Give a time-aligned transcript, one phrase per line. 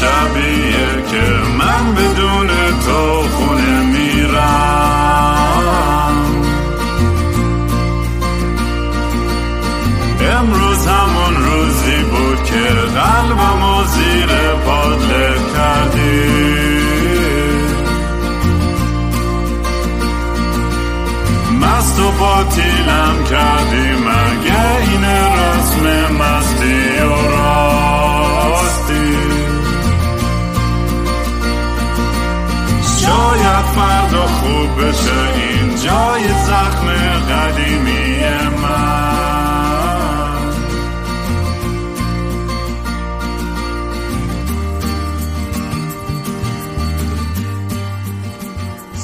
[0.00, 0.53] شبیه که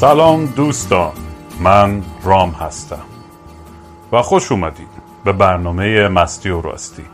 [0.00, 1.12] سلام دوستان
[1.60, 3.02] من رام هستم.
[4.12, 4.88] و خوش اومدید
[5.24, 7.04] به برنامه مستی و راستی.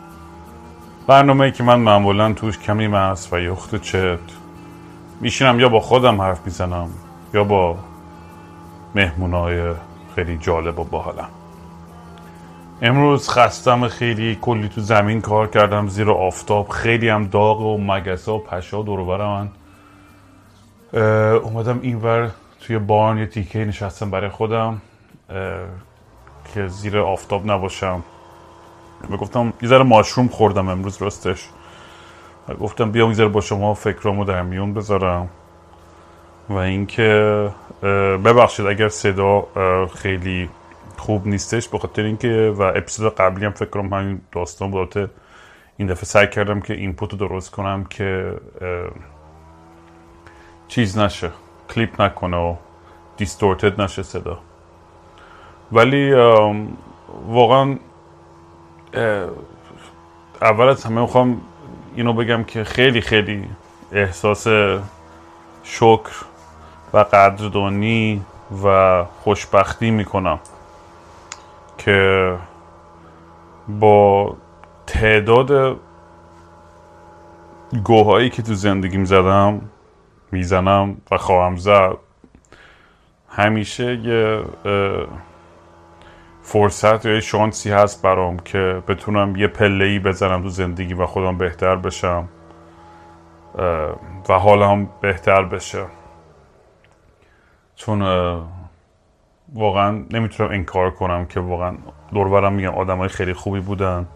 [1.07, 4.19] برنامه که من معمولا توش کمی مست و یخت چت
[5.21, 6.89] میشینم یا با خودم حرف می‌زنم
[7.35, 7.77] یا با
[8.95, 9.75] مهمونای
[10.15, 11.29] خیلی جالب و باحالم.
[12.83, 18.33] امروز خستم خیلی کلی تو زمین کار کردم زیر آفتاب خیلی هم داغ و مگسه
[18.33, 19.49] و پشا دور من
[21.43, 24.83] اومدم اینور توی بارن یه تیکه نشستم برای خودم
[26.55, 28.03] که زیر آفتاب نباشم.
[29.11, 31.49] و گفتم یه ذره ماشروم خوردم امروز راستش.
[32.61, 35.29] گفتم بیام یه با شما فکرامو در میون بذارم.
[36.49, 37.51] و اینکه
[38.25, 39.47] ببخشید اگر صدا
[39.95, 40.51] خیلی
[40.97, 45.11] خوب نیستش به خاطر اینکه و اپیزود قبلی هم فکر کنم همین داستان بود.
[45.77, 48.33] این دفعه سعی کردم که اینپوت رو درست کنم که
[50.69, 51.31] چیز نشه.
[51.77, 52.55] کلیپ نکنه و
[53.17, 54.39] دیستورتد نشه صدا.
[55.73, 56.15] ولی
[57.29, 57.77] واقعا
[60.43, 61.41] اول از همه می‌خوام
[61.95, 63.49] اینو بگم که خیلی خیلی
[63.93, 64.47] احساس
[65.63, 66.25] شکر
[66.93, 68.23] و قدردانی
[68.65, 70.39] و خوشبختی می‌کنم
[71.79, 72.33] که
[73.69, 74.37] با
[74.87, 75.77] تعداد
[77.85, 79.61] گوهایی که تو زندگیم زدم
[80.33, 81.97] می‌زنم و خواهم زد.
[83.29, 84.43] همیشه یه
[86.43, 91.07] فرصت یا یه شانسی هست برام که بتونم یه پله ای بزنم تو زندگی و
[91.07, 92.29] خودم بهتر بشم.
[94.29, 95.85] و حالم بهتر بشه.
[97.77, 98.03] چون
[99.55, 101.77] واقعا نمی‌تونم انکار کنم که واقعا
[102.13, 104.07] دور برم میگم آدم های خیلی خوبی بودن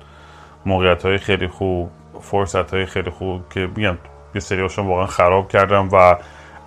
[0.67, 3.99] موقعیت های خیلی خوب فرصت های خیلی خوب که میگم
[4.35, 6.17] یه سری هاشون واقعا خراب کردم و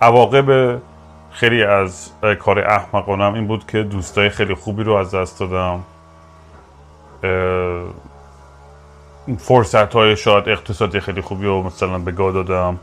[0.02, 0.78] عواقب
[1.30, 5.84] خیلی از کار احمقانم این بود که دوستای خیلی خوبی رو از دست دادم.
[9.38, 12.78] فرصت های شاید اقتصادی خیلی خوبی رو مثلا به گاه دادم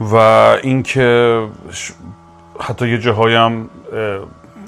[0.00, 0.16] و
[0.62, 1.40] اینکه
[2.60, 4.18] حتی یه جاهایم اه،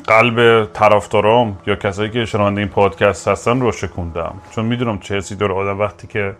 [0.07, 4.35] قلب طرفدارام یا کسایی که شنونده این پادکست هستن رو شکوندم.
[4.51, 6.37] چون می‌دونم چه حسی داره آدم وقتی که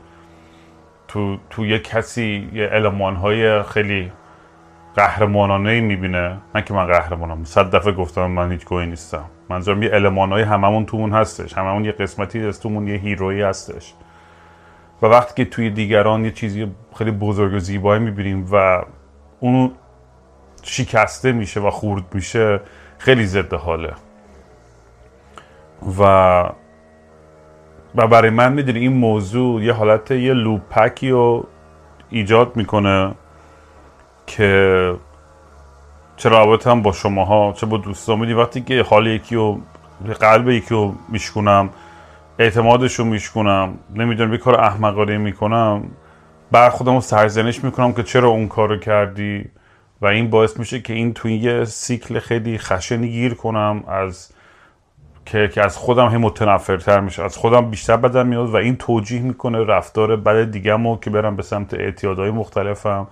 [1.09, 4.13] تو تو یه کسی یه علمان های خیلی
[4.95, 6.39] قهرمانانه ای می‌بینه.
[6.55, 9.25] نه که من قهرمانم صد دفعه گفتم من هیچ گویی نیستم.
[9.49, 11.59] منظورم یه علمان های هممون تومون هستش.
[11.59, 13.95] هممون یه قسمتی از تومون یه هیرویی هستش.
[15.03, 18.83] و وقتی که توی دیگران یه چیزی خیلی بزرگ و زیبایی می‌بینیم و
[19.41, 19.73] اون
[20.63, 22.61] شکسته میشه و خورد میشه
[22.99, 23.93] خیلی ضد حاله
[26.01, 26.45] و
[27.97, 31.47] و برای من می‌دونی این موضوع یه حالت یه لوپکی رو
[32.11, 33.15] ایجاد می‌کنه
[34.27, 34.95] که
[36.17, 38.19] چه رابطه هم با شماها چه با دوستان.
[38.19, 39.61] می‌دونی وقتی که حال یکی رو
[40.21, 41.71] قلب یکی رو میشکنم
[42.39, 45.83] اعتمادش رو میشکنم نمی‌دونم یه کار احمقانه می‌کنم
[46.53, 49.45] بر خودم رو سرزنش می‌کنم که چرا اون کار رو کردی؟
[50.01, 54.33] و این باعث میشه که این توی یه سیکل خیلی خشنی گیر کنم از
[55.27, 57.23] که, که از خودم هم متنفرتر میشه.
[57.23, 61.43] از خودم بیشتر بدم میاد و این توجیه می‌کنه رفتار بد دیگه که برم به
[61.43, 63.07] سمت اعتیادهای مختلفم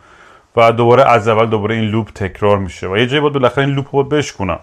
[0.57, 2.89] و دوباره از اول دوباره این لوپ تکرار میشه.
[2.89, 4.59] و یه جایی باید بالاخره این لوپ رو بشکنم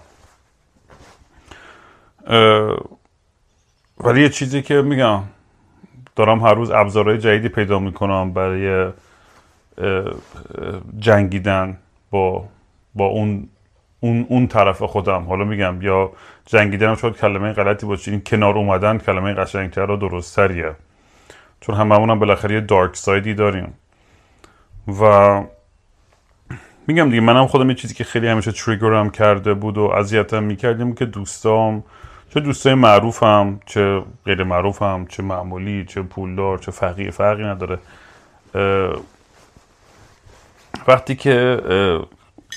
[4.00, 5.24] ولی یه چیزی که میگم
[6.16, 8.92] دارم هر روز ابزارهای جدیدی پیدا می‌کنم برای
[11.00, 11.78] جنگیدن
[12.12, 12.44] با
[12.96, 13.50] با اون
[14.04, 15.24] اون اون طرف خودم.
[15.24, 16.12] حالا میگم یا
[16.46, 18.12] جنگیدن هم شاید کلمه غلطی باشه.
[18.12, 20.76] این کنار اومدن کلمه قشنگتر و درستتریه.
[21.62, 23.74] چون هممون هم بالاخره یه دارک سایدی داریم.
[25.02, 25.44] و
[26.88, 30.96] میگم دیگه منم خودم یه چیزی که خیلی همیشه تریگرم کرده بود و اذیتم می‌کردیم
[30.96, 31.84] که دوستام
[32.34, 37.80] چه دوستای معروفم چه غیر معروفم چه معمولی چه پولدار چه فقیر فرقی نداره.
[40.88, 41.62] وقتی که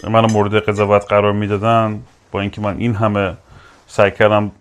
[0.02, 2.02] منو مورد قضاوت قرار می‌دادن
[2.32, 3.34] با اینکه من این همه
[3.86, 4.52] سعی کردم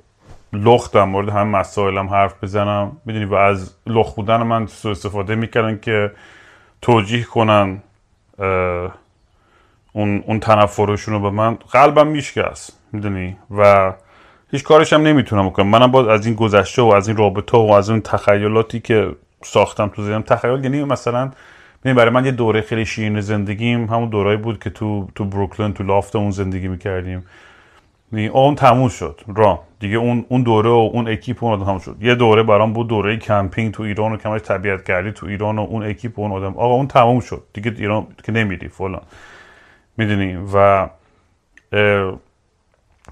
[0.53, 2.97] لختم مورد همه مسائلم حرف بزنم.
[3.05, 6.11] می‌دونی و از لخت بودن من سو استفاده می‌کردن که
[6.81, 7.81] توجیه کنن
[9.93, 11.55] اون, اون تنفرشون رو به من.
[11.55, 13.93] قلبم میشکست می‌دونی؟ و
[14.51, 15.67] هیچ کارش هم نمی‌تونم بکنم.
[15.67, 19.87] منم باز از این گذشته و از این رابطه و از اون تخیلاتی که ساختم
[19.87, 21.31] تو ذهنم تخیل یعنی مثلا
[21.83, 25.73] ببین برای من یه دوره خیلی شیرین زندگیم همون دورایی بود که تو تو بروکلین
[25.73, 27.25] تو loft اون زندگی می‌کردیم.
[28.11, 29.59] اون تموم شد رفت.
[29.79, 31.95] دیگه اون اون دوره و اون اکیپ اون آدم شد.
[32.01, 35.61] یه دوره برام بود دوره کمپینگ تو ایران و کمش طبیعت گردی تو ایران و
[35.61, 36.57] اون اکیپ و اون آدم.
[36.57, 37.43] آقا اون تموم شد.
[37.53, 39.01] دیگه ایران که نمیری فلان.
[39.97, 40.87] می‌دونی؟ و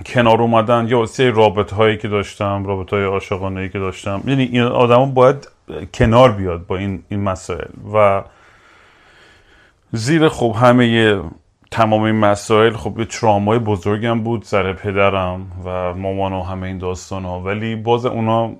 [0.05, 4.21] کنار اومدن یا سر رابطه هایی که داشتم رابطه های عاشقانه که داشتم.
[4.25, 5.47] یعنی این آدم باید
[5.93, 7.67] کنار بیاد با این, این مسائل.
[7.93, 8.23] و
[9.93, 11.19] زیر خب همه
[11.71, 16.77] تمام این مسائل خب یه ترامای بزرگم بود سر پدرم و مامان و همه این
[16.77, 17.39] داستان ها.
[17.39, 18.53] ولی باز اونا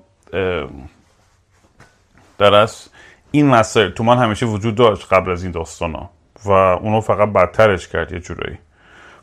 [2.38, 2.88] در از
[3.30, 6.10] این مسائل تو من همیشه وجود داشت قبل از این داستان ها
[6.44, 8.58] و اونو فقط بدترش کرد یه جورایی.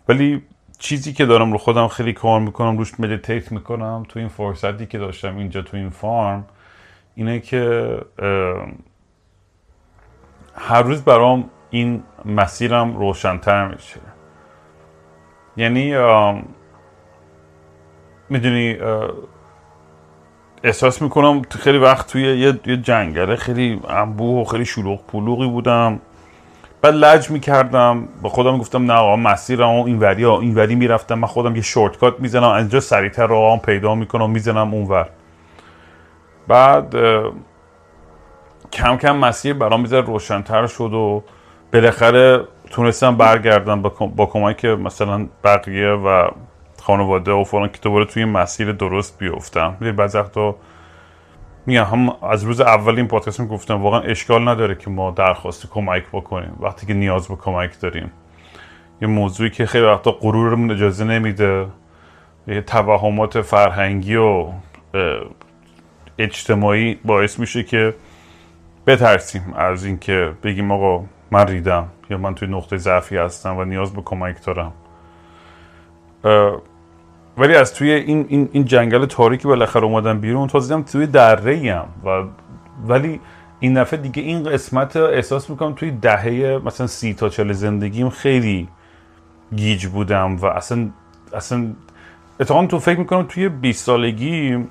[0.07, 0.41] ولی
[0.79, 4.97] چیزی که دارم رو خودم خیلی کار می‌کنم روش مدیتیت می‌کنم تو این فرصتی که
[4.97, 6.45] داشتم اینجا تو این فارم
[7.15, 7.97] اینه که
[10.55, 13.99] هر روز برام این مسیرم روشنتر میشه.
[15.57, 15.95] یعنی
[18.29, 18.77] می‌دونی
[20.63, 25.99] احساس می‌کنم خیلی وقت توی یه, جنگله خیلی انبوه و خیلی شلوغ پلوغی بودم.
[26.81, 31.19] بعد لج می‌کردم با خودم گفتم نه آقا مسیرم این وری این وری می‌رفتم.
[31.19, 35.09] من خودم یه شورتکات می‌زنم از اینجا سریعتر راه پیدا می‌کنم می‌زنم اونور.
[36.47, 36.95] بعد
[38.71, 41.23] کم کم مسیر برام می‌ذاره روشنتر شد و
[41.73, 43.81] بالاخره تونستم برگردم
[44.15, 46.29] با کمک مثلا بقیه و
[46.81, 49.77] خانواده و فلان که دوباره توی مسیر درست بیفتم.
[49.97, 50.55] بعضی وقتا
[51.65, 56.03] میگم هم از روز اول این پادکست گفتم واقعا اشکال نداره که ما درخواست کمک
[56.13, 56.57] بکنیم.
[56.59, 58.11] وقتی که نیاز به کمک داریم.
[59.01, 61.65] یه موضوعی که خیلی وقتا غرورمون اجازه نمیده.
[62.47, 64.45] یه توهمات فرهنگی و
[66.17, 67.93] اجتماعی باعث میشه که
[68.87, 73.93] بترسیم از اینکه بگیم آقا من ریدم یا من توی نقطه ضعفی هستم و نیاز
[73.93, 74.73] به کمک دارم.
[77.37, 82.23] ولی از توی این, این, این جنگل تاریکی بالاخره اومدم بیرون تازه توی دره و
[82.87, 83.19] ولی
[83.59, 88.67] این دفعه دیگه این قسمت احساس می‌کنم توی دهه مثلا سی تا چل زندگیم خیلی
[89.55, 90.89] گیج بودم و اصلا
[91.33, 91.67] اصلا
[92.39, 94.65] اتفاقا تو فکر می‌کنم توی 20 سالگی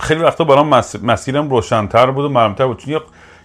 [0.00, 0.68] خیلی وقتا برام
[1.02, 2.78] مسیرم روشنتر بود و مرمتر بود.
[2.78, 3.00] چون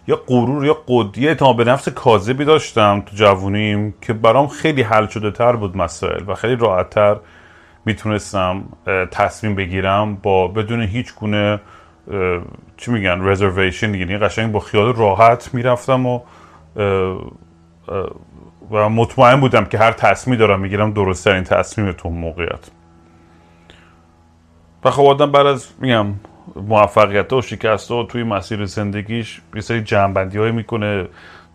[0.08, 5.08] یا غرور یا قدیه اعتماد به نفس کاذبی داشتم تو جوونیم که برام خیلی حل
[5.08, 7.18] شده تر بود مسائل و خیلی راحت تر
[7.86, 8.64] می‌تونستم
[9.12, 11.60] تصمیم بگیرم با بدون هیچ گونه
[12.78, 16.20] چی میگن رزرویشن یعنی قشنگ با خیال راحت می‌رفتم و
[18.72, 22.70] و مطمئن بودم که هر تصمیم دارم می‌گیرم درست ترین تصمیم تو موقعیت.
[24.86, 26.08] و خب آدم بعد از میگم
[26.56, 31.06] موفقیت و شکست و توی مسیر زندگیش یه سری جنبندی های می‌کنه.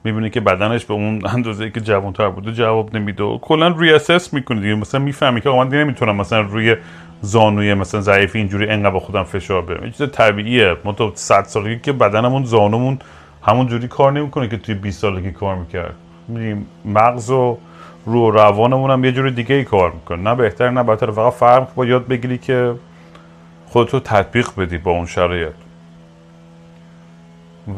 [0.04, 3.24] می‌بینه که بدنش به اون اندازه که جوانتر بوده جواب نمیده.
[3.24, 4.74] و کلا ریاسس می‌کنه دیگه.
[4.74, 6.76] مثلا می‌فهمی که من نمی‌تونم مثلا روی
[7.20, 10.76] زانوی مثلا ضعیفی اینجوری انقدر خودم فشار برم چیز طبیعیه.
[10.84, 12.98] ما تو 100 سالگی که بدنمون زانومون
[13.42, 15.94] همون جوری کار نمی‌کنه که توی 20 سالگی کار می‌کرد.
[16.84, 17.58] مغز و
[18.06, 20.22] رو روانمون هم یه جوری دیگه ای کار می‌کنه.
[20.22, 21.10] نه بهتر نه بدتر.
[21.10, 22.74] فقط فرق با یاد بگیری که
[23.72, 25.52] خودتو تطبیق بدی با اون شرایط.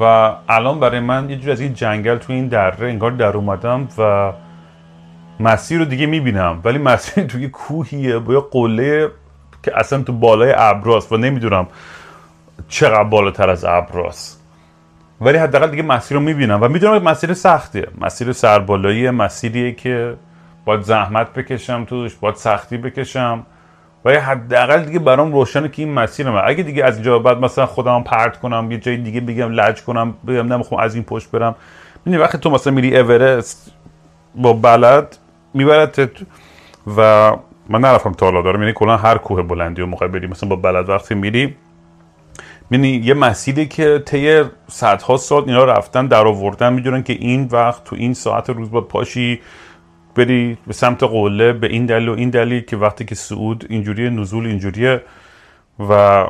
[0.01, 3.89] و الان برای من یه جور از این جنگل تو این دره انگار در اومدم
[3.99, 4.33] و
[5.41, 6.61] مسیر رو دیگه می‌بینم.
[6.65, 9.11] ولی مسیر توی کوهیه با یه قله
[9.63, 11.67] که اصلا تو بالای ابراست و نمی‌دونم
[12.69, 14.41] چقدر بالاتر از ابراست
[15.21, 17.89] ولی حداقل دیگه مسیر رو می‌بینم و می‌دونم مسیر سختیه.
[18.01, 20.15] مسیر سربالایی مسیریه که
[20.65, 23.47] باید زحمت بکشم توش باید سختی بکشم.
[24.05, 28.03] و حداقل دیگه برام روشنه که این مسیرمه اگه دیگه از اینجا بعد مثلا خودم
[28.03, 31.55] پرت کنم یه جای دیگه بگم لج کنم بگم نمی‌خوام از این پشت برم.
[32.07, 33.73] ببین وقتی تو مثلا میری اورست
[34.35, 35.17] با بلد
[35.55, 36.11] می‌برد
[36.97, 37.33] و
[37.69, 38.43] من نرفتم تا حالا.
[38.43, 40.27] دارم یعنی کلا هر کوه بلندی و موقع بری.
[40.27, 41.57] مثلا با بلد وقتی میری
[42.71, 47.85] یعنی یه مسیری که طی صدها سال اینا رفتن در آوردن می‌دونن که این وقت
[47.85, 49.41] تو این ساعت روز با پاشی
[50.15, 54.11] بری به سمت قله به این دلیل و این دلیل که وقتی که صعود اینجوری
[54.11, 55.03] نزول اینجوریه
[55.89, 56.25] و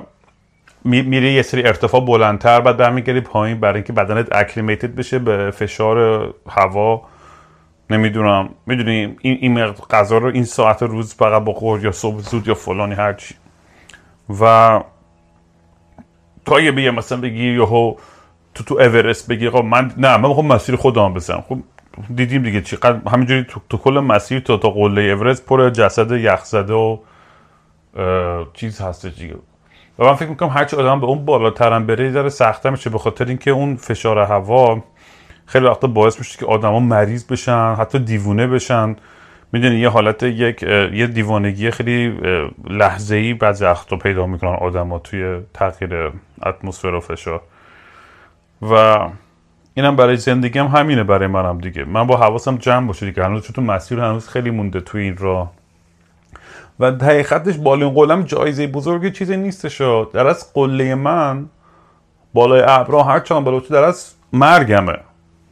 [0.85, 6.35] میری یه سری ارتفاع بلندتر بعد برمیگردی پایین برای اینکه بدنت اکلیمیتد بشه به فشار
[6.49, 7.03] هوا.
[7.91, 8.49] نمی‌دونم.
[8.67, 12.95] می‌دونی این این غذا رو این ساعت روز فقط بخور یا صبح زود یا فلانی
[12.95, 13.35] هرچی.
[14.41, 14.81] و
[16.45, 17.95] تا یه بیه مثلا بگی یهو
[18.55, 21.45] تو تو اورست بگی خب من نه من می‌خوام مسیر خودم بزنم.
[21.49, 21.59] خب
[22.15, 26.75] دیدیم دیگه چقدر همینجوری تو, تو کل مسیر تا تا قله اورست پر جسد یخزده
[26.75, 26.99] و
[28.53, 29.35] چیز هستش دیگه.
[29.99, 33.25] و من فکر می‌کنم هرچی آدم به اون بالاترم بره داره سخته میشه به خاطر
[33.25, 34.85] اینکه اون فشار هوا
[35.47, 38.97] خیلی وقتا باعث میشه که آدما مریض بشن حتی دیوونه بشن.
[39.53, 42.21] می‌دونی یه حالت یک یه دیوانگی خیلی
[42.71, 46.13] لحظه ای بعضی وقتا پیدا می‌کنن آدما توی تغییر
[46.47, 47.41] اتمسفر و فشار.
[48.71, 48.99] و
[49.75, 51.85] اینم برای زندگی هم همینه برای منم دیگه.
[51.85, 53.25] من با حواسم جمع باشه دیگه.
[53.25, 55.53] هنوز چون مسیر هنوز خیلی مونده توی این راه.
[56.81, 59.81] و حقیقتش بالین قلم جایزه بزرگی چیزی نیستش
[60.13, 61.47] در از قله من
[62.35, 64.99] بالای ابرا هر چند بالا در از مرگمه.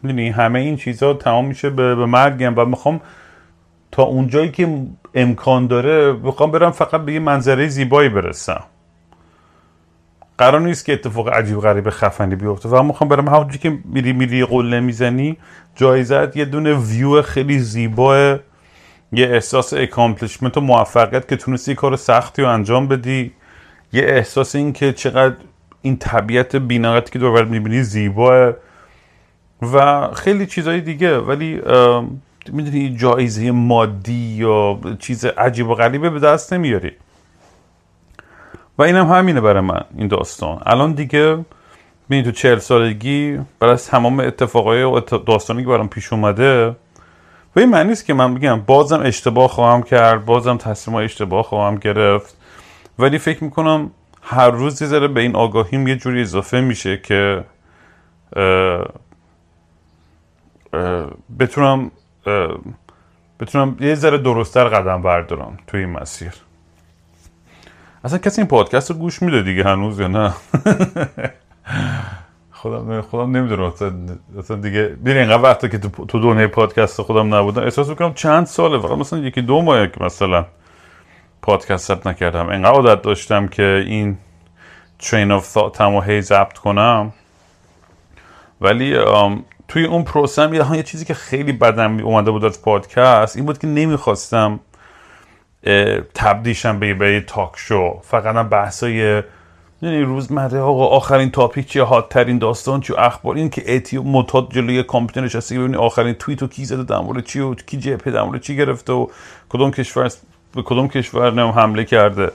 [0.03, 2.55] می‌دونی همه این چیزها تمام میشه به, به مرگم.
[2.57, 3.01] و می‌خوام
[3.93, 8.65] تا اونجایی که امکان داره می‌خوام برم فقط به یه منظره زیبایی برسم.
[10.43, 12.69] قرار نیست که اتفاق عجیب غریب خفنی بیفته.
[12.69, 15.37] و می‌خوام برم همونجوری که میری میری قله می‌زنی
[15.77, 18.39] جایزت یه دونه ویو خیلی زیبا
[19.13, 23.33] یه احساس accomplishment و موفقیت که تونستی کار سختی رو انجام بدی.
[23.93, 25.35] یه احساس این که چقدر
[25.83, 28.53] این طبیعت بینقتی که دور می‌بینی زیباه.
[29.63, 31.19] و خیلی چیزهای دیگه.
[31.19, 31.61] ولی
[32.53, 36.93] می‌دونی جایزه مادی یا چیز عجیب و غریبه به دست نمیاری.
[38.79, 40.63] و اینم هم همینه برای من این داستان.
[40.67, 41.45] الان دیگه
[42.11, 46.69] ببین تو چهل سالگی برای تمام اتفاقای و داستانی که برام پیش اومده
[47.57, 52.37] و این معنی که من بگم بازم اشتباه خواهم کرد بازم تصمیم اشتباه خواهم گرفت.
[52.99, 53.91] ولی فکر می‌کنم
[54.23, 57.45] هر روز یه به این آگاهیم یه جوری اضافه میشه که
[61.39, 61.91] بتونم
[63.41, 66.33] بتونم یه ذره درستتر قدم بردارم توی این مسیر.
[68.05, 70.33] اصلا کسی این پادکست رو گوش میده دیگه هنوز یا نه؟
[72.63, 73.73] خودم خودم نمی‌دونم
[74.39, 77.63] اصلا دیگه ببین اینقدر وقتی که تو دنیای پادکست خودم نبودم.
[77.63, 80.47] احساس می‌کنم چند ساله فقط مثلا یکی دو ماه که مثلا
[81.43, 82.49] پادکست نکردم.
[82.49, 84.19] اینقدر عادت داشتم که این
[84.99, 87.13] ترین آف ثاتم هی ضبط کنم.
[88.61, 88.97] ولی
[89.69, 93.59] توی اون پروسم یه یه چیزی که خیلی بدم اومده بود از پادکست این بود
[93.59, 94.61] که نمی‌خواستم
[96.15, 99.23] تبدیشم به به تاک شو فقط هم بحثای
[99.83, 104.51] یعنی روزمره آقا آخرین تاپیک چیه؟ هات ترین داستان چیه؟ اخبار؟ این که اتی متاد
[104.51, 108.13] جلوی کامپیوتر نشسته ببینی آخرین توییت و کی زده در مورد چی و کی جبهه
[108.13, 109.07] در چی گرفته و
[109.49, 110.11] کدوم کشور
[110.55, 112.31] به کدوم کشور نم حمله کرده.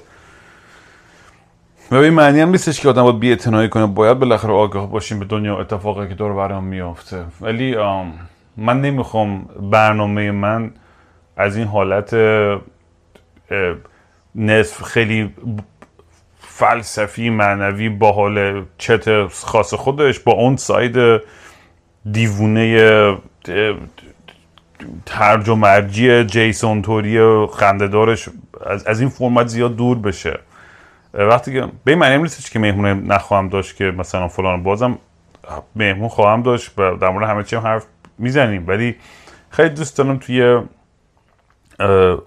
[1.91, 3.86] و این معنی هم نیستش که آدم باید بی کنه.
[3.86, 7.25] باید بالاخره آگاه باشیم به دنیا اتفاقی که دور برام میافته.
[7.41, 7.75] ولی
[8.57, 10.72] من نمی‌خوام برنامه من
[11.38, 12.13] از این حالت
[14.35, 15.33] نصف خیلی
[16.39, 21.21] فلسفی معنوی با حال چت خاص خودش با اون ساید
[22.11, 23.17] دیوونه
[25.05, 28.29] ترج و مرجی جیسون توری خندهدارش.
[28.65, 30.39] از, از این فرمت زیاد دور بشه.
[31.13, 34.97] وقتی که به این معنی نیستش که مهمونه نخواهم داشت که مثلا فلان بازم
[35.75, 37.85] مهمون خواهم داشت و در مورد همه چی حرف
[38.17, 38.67] می‌زنیم.
[38.67, 38.95] ولی
[39.49, 40.61] خیلی دوست دارم توی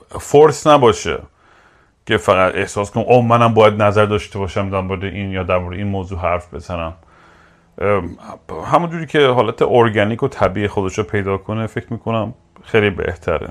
[0.09, 1.19] فورس نباشه
[2.07, 5.59] که فقط احساس کنم او منم باید نظر داشته باشم در مورد این یا در
[5.59, 6.93] مورد این موضوع حرف بزنم.
[8.67, 13.49] همونجوری که حالت ارگانیک و طبیعی خودش رو پیدا کنه فکر می‌کنم خیلی بهتره.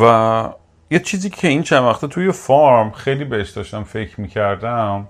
[0.00, 0.44] و
[0.90, 5.08] یه چیزی که این چند وقته توی فارم خیلی بهش داشتم فکر می‌کردم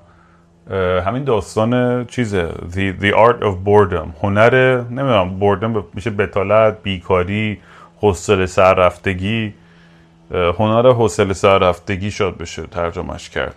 [1.07, 4.09] همین داستان چیزه the, the art of boredom.
[4.23, 7.61] هنر نمی‌دونم boredom میشه بتالت بیکاری
[8.01, 9.55] حوصله سررفتگی
[10.31, 13.55] هنر حوصله سررفتگی شاد بشه ترجمهش کرد.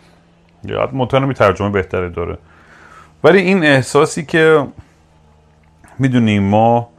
[0.64, 2.38] یا مطمئنم ترجمه بهتره داره.
[3.24, 4.68] ولی این احساسی که
[6.00, 6.90] می‌دونیم ما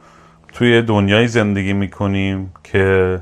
[0.53, 3.21] توی دنیای زندگی می‌کنیم که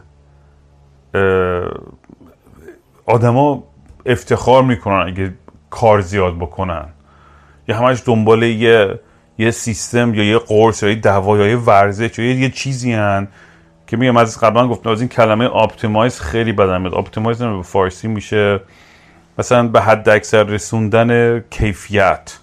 [3.05, 3.63] آدما
[4.05, 5.33] افتخار می‌کنن اگه
[5.69, 6.85] کار زیاد بکنن.
[7.67, 8.99] یا همش دنبال یه
[9.37, 13.27] یه سیستم یا یه قرص یا یه دوا یا یه ورزش یا یه چیزی هن
[13.93, 16.93] که میگم از قبلا گفتم از این کلمه optimize خیلی بدم میاد.
[16.93, 18.59] optimize به فارسی میشه.
[19.37, 22.39] مثلا به حد اکثر رسوندن کیفیت.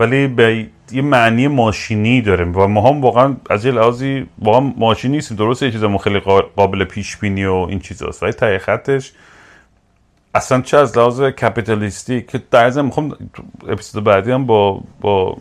[0.00, 5.16] ولی به یه معنی ماشینی داره و ما هم واقعا از یه لحاظی واقعا ماشینی
[5.16, 5.36] نیستیم.
[5.36, 6.20] درسته یه چیز خیلی
[6.56, 8.22] قابل پیش بینی و این چیزاست.
[8.22, 9.12] ولی تای خطش
[10.34, 13.16] اصلا چه از لحاظ کپیتالیستی که در می‌خوام
[13.68, 15.36] اپیزود بعدی هم با با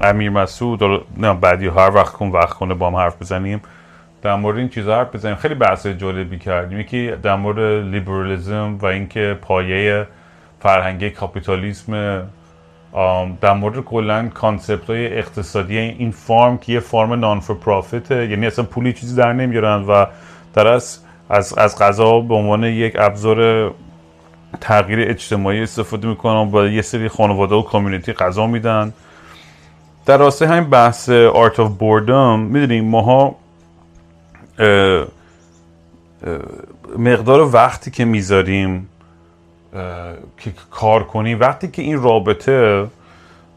[0.00, 0.82] امیر مسعود
[1.16, 3.62] نه بعدی هر وقت کن وقت کنه با هم حرف بزنیم.
[4.24, 5.34] در مورد این چیزا حرف بزنیم.
[5.34, 6.80] خیلی بحث جالبی کردیم.
[6.80, 10.06] یکی در مورد لیبرالیزم و اینکه پایه
[10.60, 12.22] فرهنگی کاپیتالیسم
[13.40, 18.28] در مورد کلا concept های اقتصادی این farm که یه farm non for profit ه
[18.30, 20.06] یعنی اصلا پولی چیزی در نمیارن و
[20.54, 20.98] در از
[21.30, 23.70] از از غذا به عنوان یک ابزار
[24.60, 28.92] تغییر اجتماعی استفاده می‌کنن با یه سری خانواده و community غذا میدن.
[30.06, 33.36] در راستای همین بحث art of boredom می‌دونیم ماها
[36.98, 38.88] مقدار وقتی که می‌ذاریم
[40.38, 42.86] که کار کنیم وقتی که این رابطه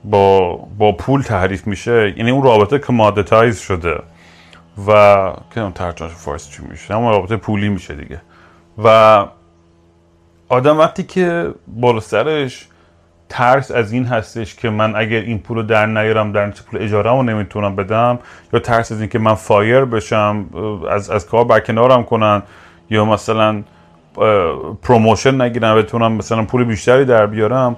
[0.04, 4.00] با, با پول تعریف میشه یعنی اون رابطه کمادتایز شده
[4.88, 8.22] و که ترجمهش فارسی چی میشه؟ اما رابطه پولی میشه دیگه.
[8.84, 9.26] و
[10.50, 12.68] آدم وقتی که بالا سرش
[13.30, 17.10] ترس از این هستش که من اگر این پول رو در نیارم در پول اجاره
[17.10, 18.20] رو نمی‌تونم بدم
[18.54, 20.46] یا ترس از این که من fire بشم
[20.92, 22.42] از, از کار برکنارم کنن
[22.90, 23.64] یا مثلا
[24.82, 27.78] promotion نگیرم بتونم مثلا پول بیشتری در بیارم.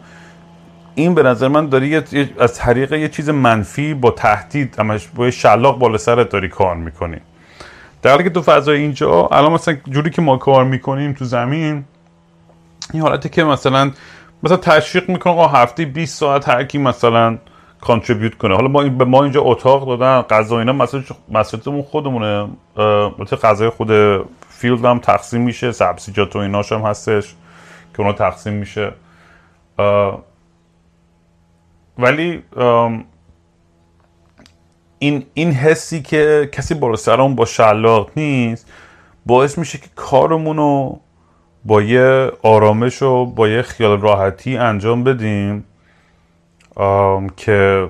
[0.95, 1.95] این به نظر من داری
[2.39, 7.17] از طریق یه چیز منفی با تهدید همش با شلاق بالا سرت داری کار می‌کنی.
[8.01, 11.83] در حالی که تو فضای اینجا الان مثلا جوری که ما کار می‌کنیم تو زمین
[12.93, 13.91] این حالتی که مثلا
[14.43, 17.37] مثلا تشویق می‌کنه آقا هفته 20 ساعت هر کی مثلا
[17.81, 18.55] کانتریبیوت کنه.
[18.55, 20.73] حالا ما به ما اینجا اتاق دادن غذا اینا
[21.29, 22.47] مسئولیتمون خودمونه.
[23.19, 23.89] مثلا غذای خود
[24.49, 27.35] فیلد هم تقسیم میشه سبزیجات و ایناش هم هستش
[27.93, 28.91] که اونا تقسیم میشه.
[31.97, 32.43] ولی
[34.99, 38.71] این این حسی که کسی بالا سرمون با شلاق نیست
[39.25, 40.99] باعث میشه که کارمون رو
[41.65, 45.65] با یه آرامش و با یه خیال راحتی انجام بدیم
[47.37, 47.89] که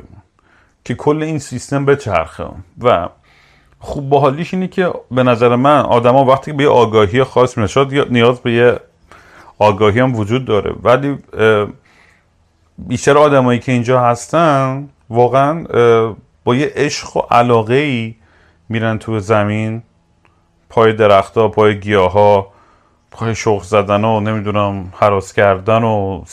[0.84, 2.46] که کل این سیستم بچرخه.
[2.82, 3.10] و
[3.80, 8.40] خوب باحالیش اینه که به نظر من آدما وقتی به یه آگاهی خاص می‌رسن نیاز
[8.40, 8.80] به یه
[9.60, 10.74] آگاهی هم وجود داره.
[10.84, 11.18] ولی
[12.78, 15.64] بیشتر آدمایی که اینجا هستن واقعا
[16.44, 18.16] با یه عشق و علاقه ای
[18.70, 19.82] میرن تو زمین
[20.70, 22.48] پای درختها پای گیاها.
[23.12, 26.24] پای شخ زدن و نمی‌دونم حراس کردن و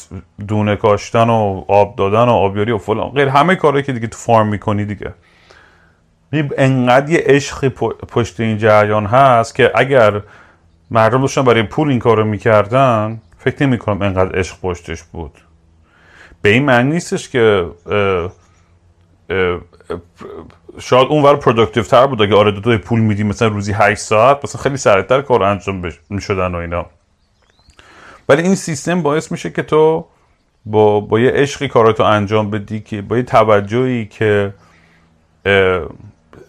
[0.49, 3.09] دونه کاشتن و آب دادن و آبیاری و فلان.
[3.09, 5.15] غیر همه کارهایی که دیگه تو farm می‌کنی دیگه.
[6.59, 7.69] انقدر یه عشق
[8.09, 10.23] پشت این جریان هست که اگر
[10.91, 15.33] مردم داشتن برای پول این کارو می‌کردن فکر نمی کنم انقدر عشق پشتش بود.
[16.43, 17.67] به این معنی نیستش که
[20.79, 22.23] شاید اون ور productive تر بود.
[22.23, 26.55] اگه آره دو پول میدی مثلا روزی 8 ساعت مثلا خیلی سریعتر کار انجام می‌شدن
[26.55, 26.87] و اینا.
[28.29, 30.07] ولی این سیستم باعث میشه که تو
[30.67, 34.55] با, با یه عشقی کاراتو انجام بدی که با یه توجهی که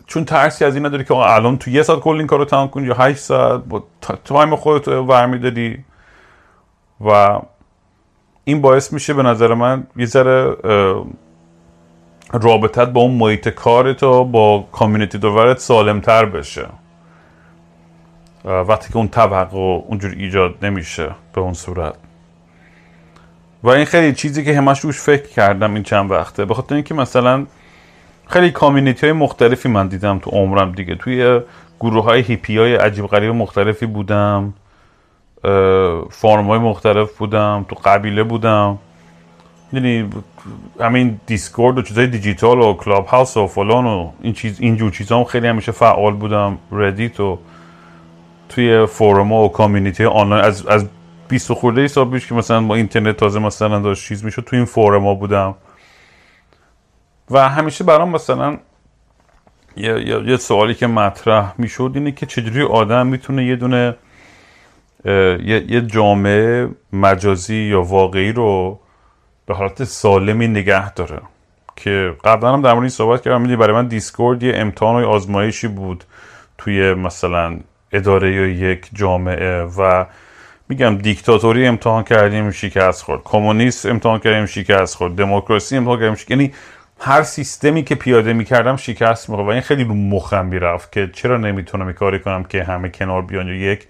[0.07, 2.87] چون ترسی از این نداری که الان تو یه ساعت کل این کارو تمام کنی
[2.87, 3.83] یا 8 ساعت با
[4.23, 5.77] تایم خودت ورمیداری
[7.05, 7.39] و
[8.43, 10.55] این باعث میشه به نظر من یه ذره
[12.33, 16.67] رابطت با اون محیط کارت و با کامیونیتی دورت سالمتر بشه.
[18.45, 19.09] وقتی که اون
[19.51, 21.93] و اونجور ایجاد نمیشه به اون صورت.
[23.63, 26.45] و این خیلی چیزی که همش روش فکر کردم این چند وقته.
[26.45, 27.45] به خاطر اینکه مثلا
[28.27, 30.95] خیلی community های مختلفی من دیدم تو عمرم دیگه.
[30.95, 31.41] توی
[31.79, 34.53] گروه های هیپی های عجیب غریب مختلفی بودم.
[36.09, 37.65] farm های مختلف بودم.
[37.69, 38.77] تو قبیله بودم.
[39.73, 40.09] یعنی
[40.79, 45.23] همین Discord و چیزای دیجیتال و Clubhouse و فلان و این چیز اینجور چیزا هم
[45.23, 47.39] خیلی همیشه فعال بودم Reddit و
[48.49, 50.43] توی فورم و کامیونیتی آنلاین.
[50.43, 50.85] از از
[51.27, 54.65] 20 خورده ای سال که مثلا با اینترنت تازه مثلا داشت چیز می‌شد توی این
[54.65, 55.55] فورم ها بودم.
[57.31, 58.57] و همیشه برام مثلا
[59.77, 63.95] یه, یه،, یه سوالی که مطرح می‌شد اینه که چجوری آدم می‌تونه یه دونه
[65.05, 68.79] یه،, یه جامعه مجازی یا واقعی رو
[69.47, 71.21] به حالت سالمی نگه داره.
[71.75, 73.41] که قبلا هم در مورد این صحبت کردم.
[73.41, 76.03] می‌دونی برای من دیسکورد یه امتحان و آزمایشی بود
[76.57, 77.59] توی مثلا
[77.91, 80.05] اداره یا یک جامعه و
[80.69, 83.21] میگم دیکتاتوری امتحان کردیم شکست خورد.
[83.23, 85.15] کمونیست امتحان کردیم شکست خورد.
[85.15, 86.53] دموکراسی امتحان کردیم شکست یعنی
[86.99, 91.37] هر سیستمی که پیاده می‌کردم شکست می‌خورد و این خیلی رو مخم می‌رفت که چرا
[91.37, 93.87] نمی‌تونم کاری کنم که همه کنار بیان یک.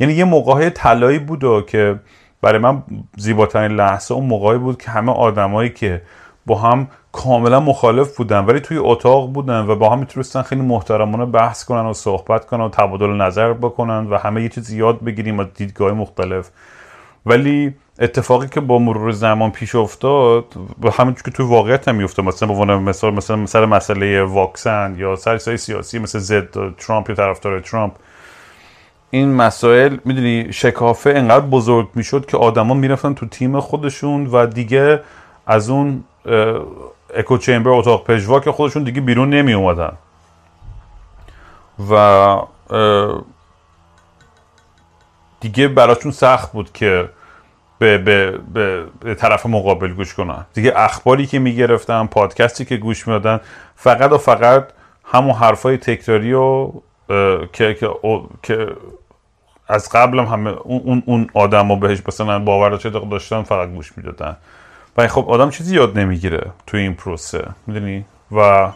[0.00, 1.98] یعنی یه موقع طلایی بود که
[2.46, 2.82] برای من
[3.16, 6.02] زیباترین لحظه اون موقعی بود که همه آدمایی که
[6.46, 11.24] با هم کاملا مخالف بودن ولی توی اتاق بودن و با هم می‌تونستن خیلی محترمانه
[11.24, 15.40] بحث کنن و صحبت کنن و تبادل نظر بکنن و همه یه چیز یاد بگیریم
[15.40, 16.50] از دیدگاه مختلف.
[17.26, 20.44] ولی اتفاقی که با مرور زمان پیش افتاد
[20.80, 24.94] به همینجور که توی واقعیت هم میفته مثلا به عنوان مثال مثلا سر مسئله واکسن
[24.98, 27.92] یا سر سیاسی مثل زد ترامپ یا طرفدار ترامپ
[29.10, 35.00] این مسائل می‌دونی شکافه انقدر بزرگ می‌شد که آدما می‌رفتن تو تیم خودشون و دیگه
[35.46, 36.04] از اون
[37.14, 39.92] اکو چمبر اتاق پژواک خودشون دیگه بیرون نمی اومدن
[41.90, 42.36] و
[45.40, 47.08] دیگه براشون سخت بود که
[47.78, 50.46] به, به, به, به طرف مقابل گوش کنن.
[50.54, 53.40] دیگه اخباری که می‌گرفتن پادکستی که گوش می‌دادن
[53.76, 54.68] فقط و فقط
[55.04, 56.72] همون حرفای تکراری و
[57.52, 57.90] که, که,
[58.42, 58.68] که
[59.68, 62.70] از قبلم همه اون, اون آدم بهش مثلا باور
[63.10, 64.36] داشتن فقط گوش می‌دادن.
[64.96, 68.68] و خب آدم چیزی یاد نمی‌گیره توی این پروسه می‌دونی؟ و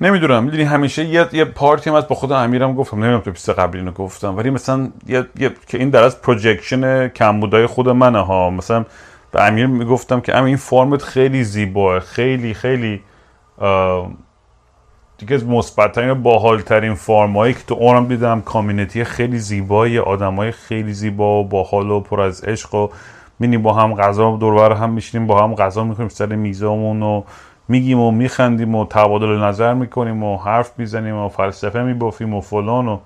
[0.00, 3.30] نمی‌دونم می‌دونی همیشه یه یه part ی هم از با خود امیرم گفتم نمی‌دونم تو
[3.30, 7.88] پیست قبلی اینو گفتم ولی مثلا یه, یه که این در از projection کمبودای خود
[7.88, 8.50] منه ها.
[8.50, 8.84] مثلا
[9.32, 13.02] به امیر می‌گفتم که این farm ت خیلی زیباه خیلی خیلی
[15.18, 20.92] دیگه از مثبتترین باحالترین farm هایی که تو عمرم دیدم community خیلی زیبایی آدمای خیلی
[20.92, 22.88] زیبا و باحال و پر از عشق و
[23.38, 27.22] meaning با هم غذا دور هم میشینیم با هم غذا می‌کنیم سر میزامون و
[27.68, 32.88] میگیم و میخندیم و تبادل نظر می‌کنیم و حرف می‌زنیم و فلسفه میبافیم و فلان
[32.88, 32.98] و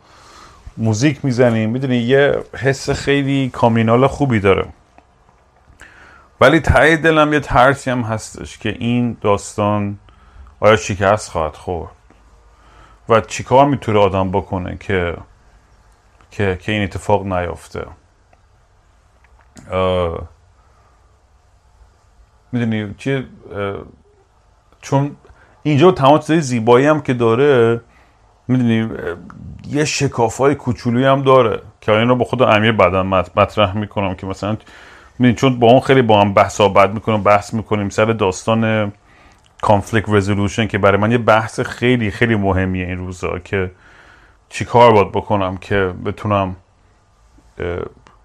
[0.76, 1.70] موزیک می‌زنیم.
[1.70, 4.64] می‌دونی یه حس خیلی کامینال خوبی داره.
[6.40, 9.98] ولی تای دلم یه ترسی هم هستش که این داستان
[10.60, 11.99] آیا شکست خواهد خورد؟
[13.10, 15.16] و چیکار می‌تونه آدم بکنه که
[16.30, 17.86] که, که این اتفاق نیافته؟
[22.52, 23.26] می‌دونی چی
[24.82, 25.16] چون
[25.62, 27.80] اینجا تمام چیزای زیبایی هم که داره
[28.48, 28.88] می‌دونی
[29.68, 33.02] یه شکاف های کوچولوی هم داره که این رو با خود امیر بعدا
[33.36, 34.56] مطرح می‌کنم که مثلا
[35.18, 38.92] می‌دونی چون با اون خیلی با هم بحث آبد می‌کنم بحث می‌کنیم سر داستان
[39.62, 43.70] کانفلیکت رزولوشن که برای من یه بحث خیلی خیلی مهمیه این روزا که
[44.48, 46.56] چیکار باید بکنم که بتونم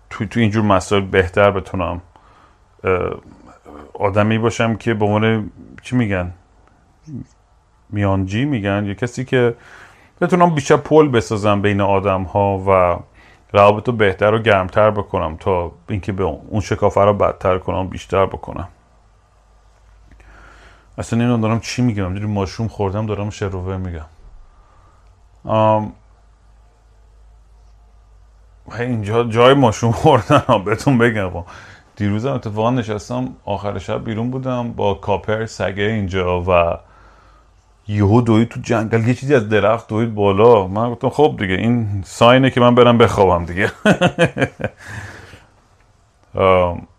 [0.10, 2.02] تو, تو اینجور مسائل بهتر بتونم
[3.93, 6.34] آدمی باشم که به عنوان چی میگن؟
[7.89, 9.56] میانجی میگن یا کسی که
[10.21, 13.00] بتونم بیشتر پل بسازم بین آدم ها و
[13.54, 18.26] روابط رو بهتر و گرمتر بکنم تا اینکه به اون شکافه رو بدتر کنم بیشتر
[18.26, 18.67] بکنم.
[20.97, 22.13] اصلا نمی‌دونم دارم چی میگم.
[22.13, 24.05] دیدی ماشوم خوردم دارم شروه میگم.
[28.79, 31.31] اینجا جای ماشوم خوردن بهتون بگم.
[31.95, 36.77] دیروزم اتفاقا نشستم آخر شب بیرون بودم با کاپر سگه اینجا و
[37.88, 39.08] یهو دوید تو جنگل.
[39.08, 40.67] یه چیزی از درخت دوید بالا.
[40.67, 43.71] من گفتم خب دیگه این ساینه که من برم بخوابم دیگه.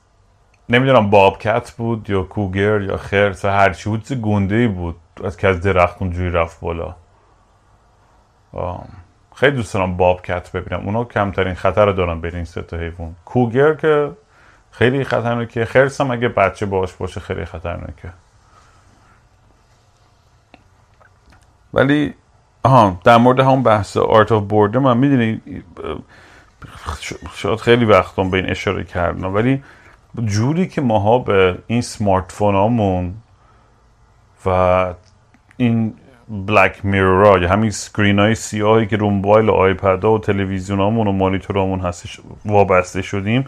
[0.69, 4.97] نمی‌دونم بابکت بود یا کوگر یا خرس هر چی بود گنده بود.
[5.25, 6.95] از که از درخت اونجوری رفت بالا.
[9.35, 10.83] خیلی دوست دارم bobcat ببینم.
[10.87, 13.17] اونا کمترین خطر دارن بین این سه حیوان.
[13.25, 14.11] cougar که
[14.71, 18.13] خیلی خطرناکه خرس هم اگه بچه باش باشه خیلی خطرناکه.
[21.75, 22.15] ولی
[22.63, 25.43] آها در مورد همون بحث art of boredom می‌دونی
[27.35, 29.63] شاید خیلی وقتم به این اشاره کردم ولی
[30.25, 33.15] جوری که ماها به این smartphone
[34.47, 34.95] و
[35.57, 35.95] این
[36.29, 41.13] بلک میرورا یا همین سکرین های سیاهی که رو موبایل و آیپد و تلویزیون و
[41.13, 43.47] مانیتورامون هستش وابسته شدیم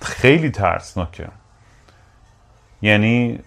[0.00, 1.28] خیلی ترسناکه.
[2.82, 3.38] یعنی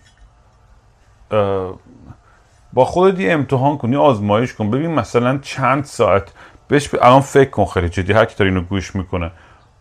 [2.73, 4.71] با خودت یه امتحان کنی آزمایش کن.
[4.71, 6.32] ببین مثلا چند ساعت.
[6.67, 9.32] بهش الان فکر کن خیلی جدی هر کی اینو گوش می‌کنه.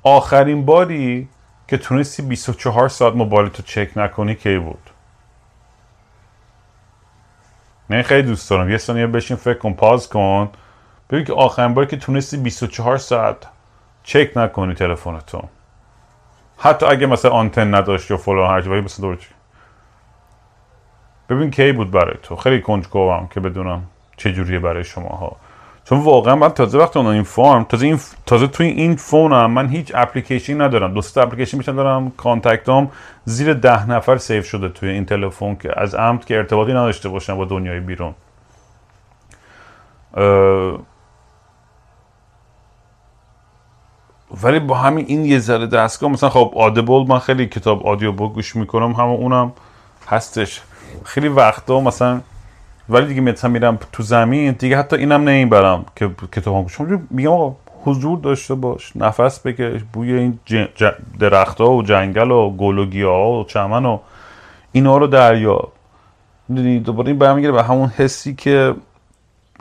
[0.02, 1.28] آخرین باری
[1.68, 4.90] که تونستی 24 ساعت موبایل تو چک نکنی کی بود؟
[7.90, 8.70] نه خیلی دوست دارم.
[8.70, 10.50] یه ثانیه بشین فکر کن پاز کن.
[11.10, 13.36] ببین که آخرین باری که تونستی 24 ساعت
[14.02, 15.42] چک نکنی تلفنتو.
[16.58, 19.18] حتی اگه مثلا آنتن نداشت یا فلان هرچی ولی مثلا دور
[21.28, 25.36] ببین کی بود برای تو؟ خیلی کنجکاوم که بدونم چه جوریه برای شما ها
[25.88, 29.68] چون واقعا من تازه وقتی اون این فرم تازه این تازه توی این فونم من
[29.68, 30.94] هیچ اپلیکیشن ندارم.
[30.94, 32.10] دوست اپلیکیشن میشن دارم.
[32.10, 32.90] کانتکتام
[33.24, 37.36] زیر ده نفر سیو شده توی این تلفن که از عمد که ارتباطی نداشته باشم
[37.36, 38.14] با دنیای بیرون.
[44.42, 48.32] ولی با همین این یه ذره دستگاه مثلا خب آدبل من خیلی کتاب آدیو بوک
[48.32, 49.52] گوش می‌کنم همه اونم
[50.08, 50.62] هستش.
[51.04, 52.20] خیلی وقتا مثلا
[52.88, 57.56] ولی دیگه مثلا میرم تو زمین دیگه حتی اینم نمی‌برم که کتاب گوش میگم آقا
[57.84, 60.38] حضور داشته باش نفس بکش بوی این
[61.18, 63.98] درختها و جنگل و گل و ها و چمن و
[64.72, 65.68] اینا رو دریا.
[66.48, 68.74] می‌دونی دوباره این برمیگره به همون حسی که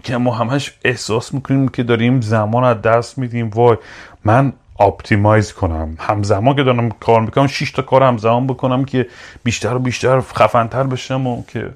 [0.04, 3.50] که ما همش احساس می‌کنیم که داریم زمان از دست میدیم.
[3.50, 3.78] وای
[4.24, 5.96] من آپتیمایز کنم.
[6.00, 9.08] همزمان که دارم کار می‌کنم 6 تا کار همزمان بکنم که
[9.44, 11.70] بیشتر و بیشتر خفنتر بشم و که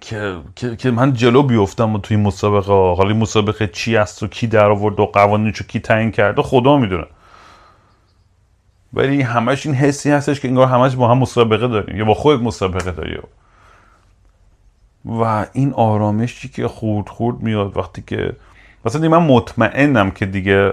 [0.00, 0.40] که,
[0.78, 2.72] که, من جلو بیفتم و توی مسابقه.
[2.72, 7.06] حالا مسابقه چی است و کی در آورد و قوانینشو کی تعیین کرده خدا می‌دونه.
[8.94, 11.96] ولی همش این حسی هستش که انگار همش با هم مسابقه داریم.
[11.96, 13.22] یا با خود مسابقه داریم
[15.04, 18.36] و این آرامشی که خورد خورد میاد وقتی که
[18.84, 20.72] مثلا من مطمئنم که دیگه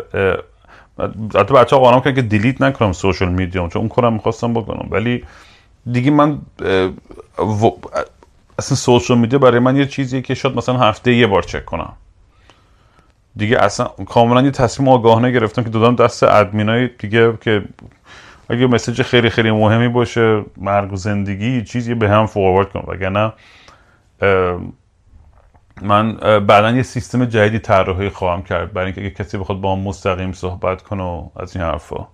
[1.35, 4.87] حتی بچه ها قانعم که delete نکنم social media م چون اون کارم می‌خواستم بکنم.
[4.91, 5.23] ولی
[5.91, 6.41] دیگه من
[8.59, 11.93] اصلا social media برای من یه چیزیه که شاید مثلا هفته یه بار چک کنم.
[13.35, 17.63] دیگه اصلا کاملا یه تصمیم آگاهانه گرفتم که دادم دست ادمینای دیگه که
[18.49, 22.83] اگه مسیج خیلی خیلی مهمی باشه مرگ و زندگی چیزی به هم فوروارد کنم.
[22.87, 23.33] وگرنه
[25.81, 29.79] من بعدا یه سیستم جدیدی طراحی خواهم کرد برای اینکه اگه کسی بخواد با هم
[29.79, 32.07] مستقیم صحبت کنه از این حرفا.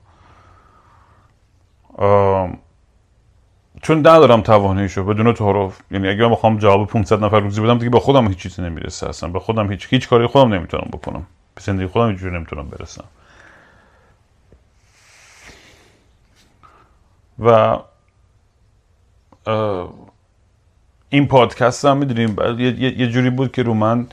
[3.87, 7.89] چون ندارم تواناییشو بدون تعارف یعنی اگه من بخوام جواب 500 نفر روزی بدم دیگه
[7.89, 9.29] به خودم هیچ چیزی نمی‌رسه اصلا.
[9.29, 11.27] به خودم هیچ هیچ کاری خودم نمی‌تونم بکنم.
[11.55, 13.03] به زندگی خودم هیچ نمی‌تونم برسم.
[17.39, 17.77] و
[21.09, 24.07] این پادکست هم می‌دونیم یه،, یه جوری بود که رو من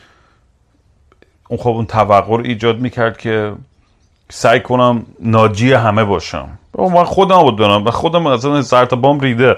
[1.49, 3.53] اون خب اون توقع رو ایجاد می‌کرد که
[4.31, 6.49] سعی کنم ناجی همه باشم.
[6.79, 9.57] من خودم بود دارم و خودم اصلا سر تا پام ریده.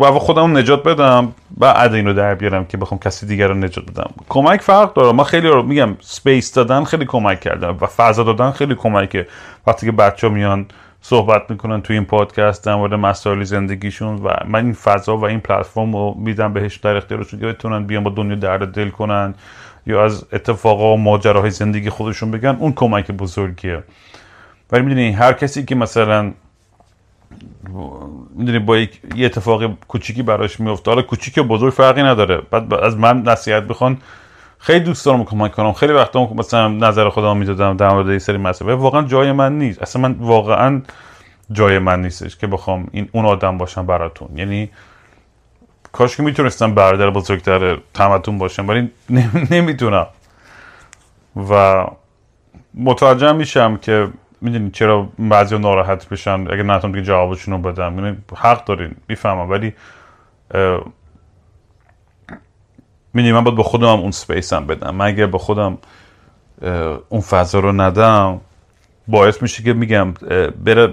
[0.00, 1.32] و خودم نجات بدم.
[1.56, 4.10] بعد این رو در بیارم که بخوام کسی دیگر رو نجات بدم.
[4.28, 5.12] کمک فرق داره.
[5.12, 9.26] ما خیلی رو میگم space دادن خیلی کمک کردم و فضا دادن خیلی کمکه.
[9.66, 10.66] وقتی که بچه میان
[11.00, 15.40] صحبت می‌کنن توی این پادکست در مورد مسائل زندگیشون و من این فضا و این
[15.40, 19.34] پلتفرم رو میدم بهش در اختیارشون که بتونن بیان با دنیا درد دل کنن.
[19.86, 23.82] یا از اتفاقا و ماجراهای زندگی خودشون بگن اون کمک بزرگیه.
[24.72, 26.32] ولی می‌دونی هر کسی که مثلا
[28.34, 32.42] می‌دونی با یک یه اتفاق کوچیکی براش میفته حالا کوچیک و بزرگ فرقی نداره.
[32.50, 33.98] بعد از من نصیحت بخوان
[34.58, 35.72] خیلی دوست دارم کمک کنم.
[35.72, 38.74] خیلی وقتا مثلا نظر خودم می‌دادم در مورد سری مسئله.
[38.74, 39.82] واقعا جای من نیست.
[39.82, 40.82] اصلا من واقعا
[41.52, 44.28] جای من نیستش که بخوام این اون آدم باشم براتون.
[44.36, 44.70] یعنی
[45.92, 48.90] کاش که می‌تونستم برادر بزرگتر تمتون باشم ولی
[49.50, 50.06] نمی‌تونم.
[51.50, 51.84] و
[52.74, 54.08] متوجه میشم که
[54.40, 59.50] می‌دونی چرا بعضی ناراحت بشن اگه نتونم دیگه جوابشون رو بدم یعنی حق دارین می‌فهمم.
[59.50, 59.74] ولی
[63.14, 64.94] می‌دونی من باید با خودم اون سپیس هم بدم.
[64.94, 65.78] من اگر با خودم
[67.08, 68.40] اون فضا رو ندم
[69.08, 70.12] باعث میشه که میگم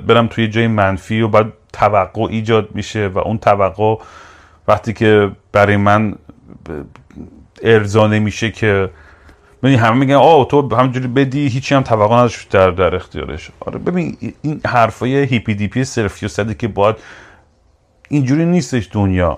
[0.07, 3.95] برم توی جای منفی و بعد توقع ایجاد میشه و اون توقع
[4.69, 6.15] وقتی که برای من
[7.63, 8.89] ارضا نمیشه که
[9.63, 13.51] ببین همه میگن آه تو همینجوری بدی هیچی هم توقع نداشت در در اختیارش.
[13.59, 16.95] آره ببین این حرفای هیپی دیپی صرفی و که باید
[18.09, 19.37] اینجوری نیستش دنیا.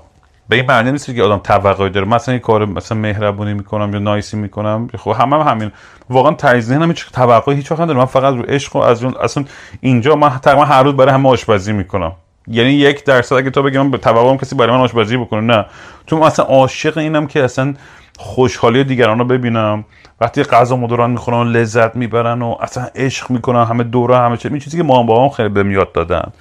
[0.50, 2.08] به این معنی نیست که آدم توقعی داره.
[2.08, 4.88] مثلا یه کار مثلا مهربونی می‌کنم یا نایسی می‌کنم.
[4.98, 5.72] خب همه هم همین.
[6.10, 9.46] واقعا تجزیه هیچ توقعی هیچ وقت من فقط رو عشق و از اون اصلا
[9.82, 12.12] اینجا من تقریبا هر روز برای همه آشپزی می‌کنم.
[12.47, 15.65] یعنی یک درصد اگه تو بگم توقعم کسی برای من آشپزی بکنه نه.
[16.08, 17.73] تو اصلا عاشق اینم که اصلا
[18.17, 19.86] خوشحالی دیگران رو ببینم.
[20.21, 24.77] وقتی غذا مدوران می‌خورن لذت می‌برن و اصلا عشق می‌کنن همه دوره همه این چیزی
[24.77, 26.32] که ما با هم خیلی بهم یاد دادن.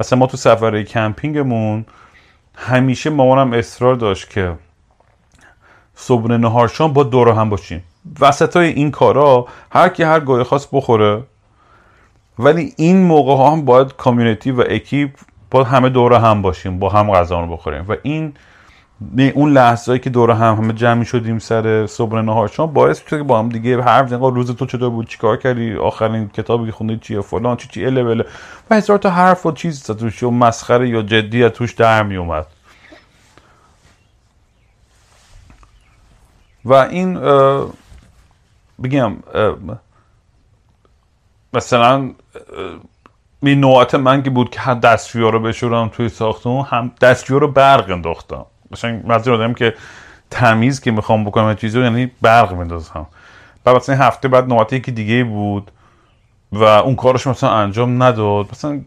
[0.00, 1.86] مثلا ما تو سفره کمپینگمون
[2.54, 4.52] همیشه مامانم اصرار داشت که
[5.94, 7.84] صبح نهارشان با دور هم باشیم.
[8.20, 11.22] وسط های این کارا هر کی هر گاهی خواست بخوره.
[12.38, 15.10] ولی این موقع ها هم باید کامیونیتی و اکیپ
[15.50, 17.84] با همه دور هم باشیم با هم غذا رو بخوریم.
[17.88, 18.32] و این
[19.34, 23.22] اون لحظه که دور هم همه جمع شدیم سر صبح نهار شما باعث شد که
[23.22, 27.20] با هم دیگه هر روز تو چطور بود چیکار کردی آخرین کتابی که خوندی چیه
[27.20, 28.24] فلان چی چی اله بله
[28.70, 32.46] و هزار تا حرف و چیز توش و مسخره یا جدی توش در می اومد
[36.64, 37.14] و این
[38.82, 39.16] بگم
[41.52, 42.10] مثلا
[43.46, 47.90] این نوعات من که بود که دستشویی رو بشورم توی ساختمون هم دستشویی رو برق
[47.90, 48.46] انداختم.
[48.70, 49.74] مثلا بعضی آدم که
[50.30, 53.06] تمیز که می‌خوام بکنم چیزی یعنی برق میندازم.
[53.64, 55.70] بعد مثلا هفته بعد نوبت یکی دیگه بود
[56.52, 58.46] و اون کارش مثلا انجام نداد.
[58.52, 58.80] مثلا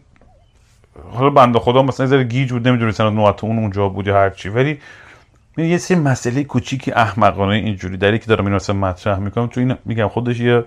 [1.12, 4.48] حالا بنده خدا مثلا یه گیج بود نمی‌دونستن نوبت اون اونجا بود یا هر چی.
[4.48, 4.78] ولی
[5.56, 9.46] یه سری مسئله کوچیکی احمقانه اینجوری دری که دارم این مثلا مطرح می‌کنم.
[9.46, 10.64] تو این میگم خودش یه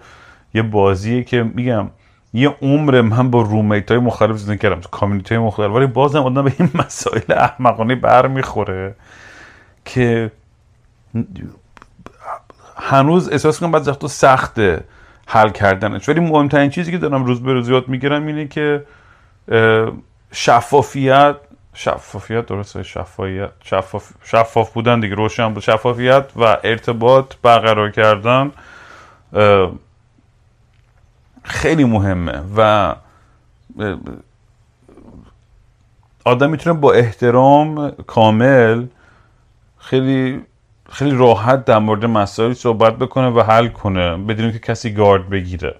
[0.53, 1.87] یه بازیه که میگم
[2.33, 5.71] یه عمر من با رومیت های مختلف زندگی کردم تو کامیونیتی های مختلف.
[5.71, 8.95] ولی بازم آدم به این مسائل احمقانه برمیخوره
[9.85, 10.31] که
[12.77, 14.83] هنوز احساس کنم بعد وقتا سخته
[15.27, 16.09] حل کردنش.
[16.09, 18.85] ولی مهمترین چیزی که دارم روز به روز یاد می‌گیرم اینه که
[20.31, 21.35] شفافیت
[21.73, 25.63] شفافیت درسته شفافیت شفاف, شفاف بودن دیگه روشن بود.
[25.63, 28.51] شفافیت و ارتباط برقرار کردن
[31.43, 32.95] خیلی مهمه و
[36.25, 38.85] آدم می‌تونه با احترام کامل
[39.77, 40.41] خیلی
[40.91, 45.75] خیلی راحت در مورد مسائلی صحبت بکنه و حل کنه بدون که کسی گارد بگیره.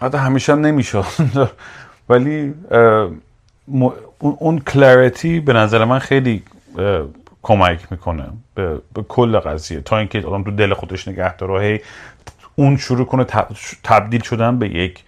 [0.00, 1.02] حتی همیشه هم نمیشه.
[2.08, 2.54] ولی
[4.18, 6.42] اون کلریتی به نظر من خیلی
[7.42, 8.24] کمک می‌کنه
[8.54, 9.80] به, به کل قضیه.
[9.80, 11.80] تا اینکه آدم تو دل خودش نگه داره
[12.56, 13.24] اون شروع کنه
[13.84, 15.04] تبدیل شدن به یک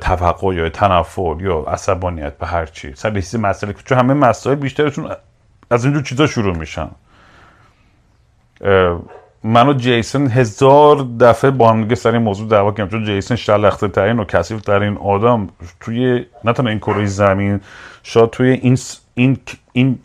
[0.00, 2.92] توقع یا تنفر یا عصبانیت به هر چی.
[2.94, 5.10] سر چیز مسئله چون همه مسائل بیشترشون
[5.70, 6.88] از اینجور چیزا شروع میشن.
[9.44, 13.36] من و جیسن هزار دفعه با هم دیگه سر این موضوع دعوا کردیم چون جیسن
[13.36, 15.48] شلخته ترین و کثیف ترین آدم
[15.80, 17.60] توی نه تنها این کره زمین
[18.02, 18.78] شاید توی این
[19.14, 19.38] این
[19.72, 19.98] این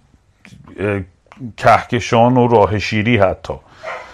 [1.57, 3.53] کهکشان و راه شیری حتی.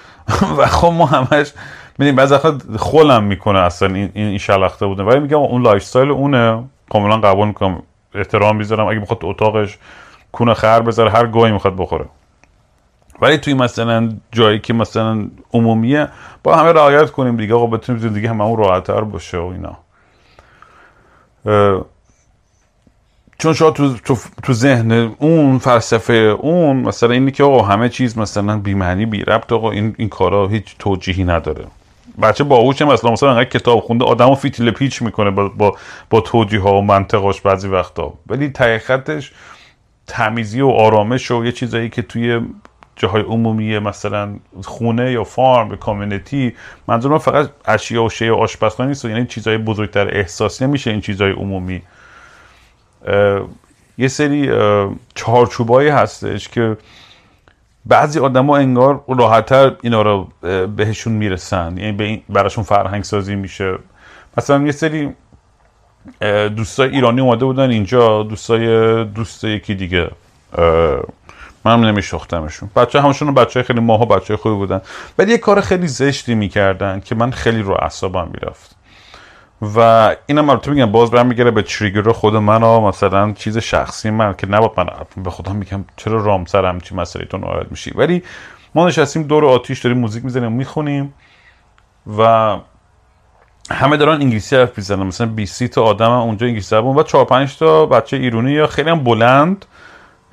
[0.57, 1.53] و خب ما همش
[1.97, 2.35] میدیم بعضی
[2.77, 6.63] خولم می‌کنه اصلا این این شلخته بوده ولی میگم اون lifestyle اونه.
[6.89, 7.83] کاملا قبول می‌کنم.
[8.15, 8.87] احترام می‌ذارم.
[8.87, 9.77] اگه می‌خواد اتاقش
[10.31, 12.05] کونه خر بذاره هر گوهی می‌خواد بخوره.
[13.21, 16.07] ولی توی مثلا جایی که مثلا عمومیه
[16.43, 17.55] با همه رعایت کنیم دیگه.
[17.55, 19.77] آقا بتونیم زندگی همه اون راحتتر باشه و اینا.
[23.39, 28.17] چون شاید تو, تو, تو ذهن اون فلسفه اون مثلا اینی که آقا همه چیز
[28.17, 31.65] مثلا بی معنی بی ربط آقا این, این کارا هیچ توجیهی نداره.
[32.21, 35.75] بچه باهوش مثلا مثلا انقدر کتاب خونده آدمو فیتیل پیچ می‌کنه با با,
[36.09, 38.13] با توجیه ها و منطقاش بعضی وقتا.
[38.27, 39.31] ولی تقیقتش
[40.07, 42.41] تمیزی و آرامش و یه چیزایی که توی
[42.95, 46.53] جاهای عمومی مثلا خونه یا فارم کامیونیتی
[46.87, 51.31] منظورم فقط اشیا و شی و آشپزخانه نیست یعنی چیزهای بزرگتر احساس نمیشه این چیزهای
[51.31, 51.81] عمومی.
[53.97, 54.51] یه سری
[55.15, 56.77] چهارچوبایی هستش که
[57.85, 60.27] بعضی آدما انگار راحتتر اینا رو
[60.67, 61.77] بهشون می‌رسن.
[61.77, 63.77] یعنی براشون فرهنگ سازی میشه.
[64.37, 65.13] مثلا یه سری
[66.55, 70.09] دوستای ایرانی اومده بودن اینجا دوستای دوست یکی دیگه.
[71.65, 74.81] من نمیشختمشون بچه همشون بچه خیلی ماها بچه خوبی بودن.
[75.17, 78.75] ولی یه کار خیلی زشتی می‌کردن که من خیلی رو اعصابم می‌رفت.
[79.61, 84.33] و اینم البته میگم باز برمیگره به تریگر خود من ها مثلا چیز شخصی من
[84.33, 87.91] که نباید من به خودم میگم چرا رام سرم چی مسئله تو ناراحت میشی.
[87.95, 88.23] ولی
[88.75, 91.13] ما نشستیم دور آتیش داریم موزیک می‌زنیم می‌خونیم
[92.17, 92.55] و
[93.71, 95.03] همه دارن انگلیسی حرف می‌زنن.
[95.03, 98.89] مثلا 20 تا آدم اونجا انگلیسی حرف و 4 5 تا بچه ایرانی یا خیلی
[98.89, 99.65] هم بلند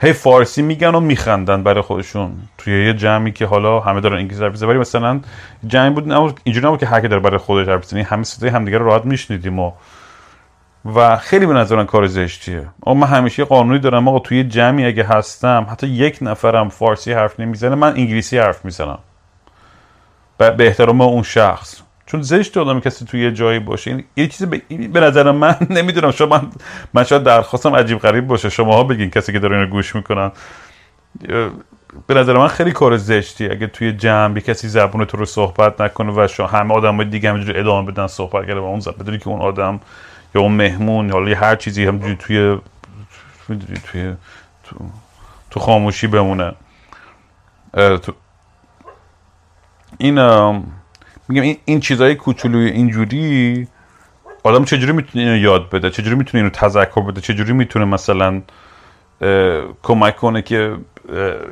[0.04, 2.32] هی فارسی میگن و میخندن برای خودشون.
[2.58, 5.20] توی یه جمعی که حالا همه دارن انگلیسی حرف ولی مثلا
[5.66, 8.78] جمعی بود نه اینجوری نبود که هر داره برای خودش حرف بزنه همه صدای همدیگه
[8.78, 9.72] رو راحت میشنیدیم و
[10.94, 12.68] و خیلی به نظرم کار زشتیه.
[12.86, 17.40] اما من همیشه قانونی دارم آقا توی جمعی اگه هستم حتی یک نفرم فارسی حرف
[17.40, 18.98] نمی‌زنه من انگلیسی حرف می‌زنم.
[20.38, 21.83] به احترام اون شخص.
[22.06, 23.90] چون زشت آدم کسی توی یه جایی باشه.
[23.90, 26.10] این یه چیزی به, به نظر من نمی‌دونم.
[26.10, 26.50] شما من,
[26.94, 28.48] من شاید درخواستم عجیب غریب باشه.
[28.48, 30.32] شماها بگین کسی که داره اینو گوش می‌کنن.
[32.06, 36.12] به نظر من خیلی کار زشتی اگه توی جمع کسی زبون تو رو صحبت نکنه
[36.24, 39.28] و شما همه آدم دیگه همینجوری ادامه بدن صحبت کرده و اون زبون بدونی که
[39.28, 39.80] اون آدم
[40.34, 42.58] یا اون مهمون یا هر چیزی همینجوری توی
[43.92, 44.14] توی
[44.64, 44.76] تو,
[45.50, 46.54] تو خاموشی بمونه.
[47.74, 48.12] تو
[49.98, 50.18] این
[51.28, 53.66] میگم این, این چیزای کوچولوی اینجوری
[54.42, 58.42] آدم چجوری می‌تونه اینو یاد بده؟ چجوری می‌تونه اینو تذکر بده؟ چجوری می‌تونه مثلا
[59.82, 60.76] کمک کنه که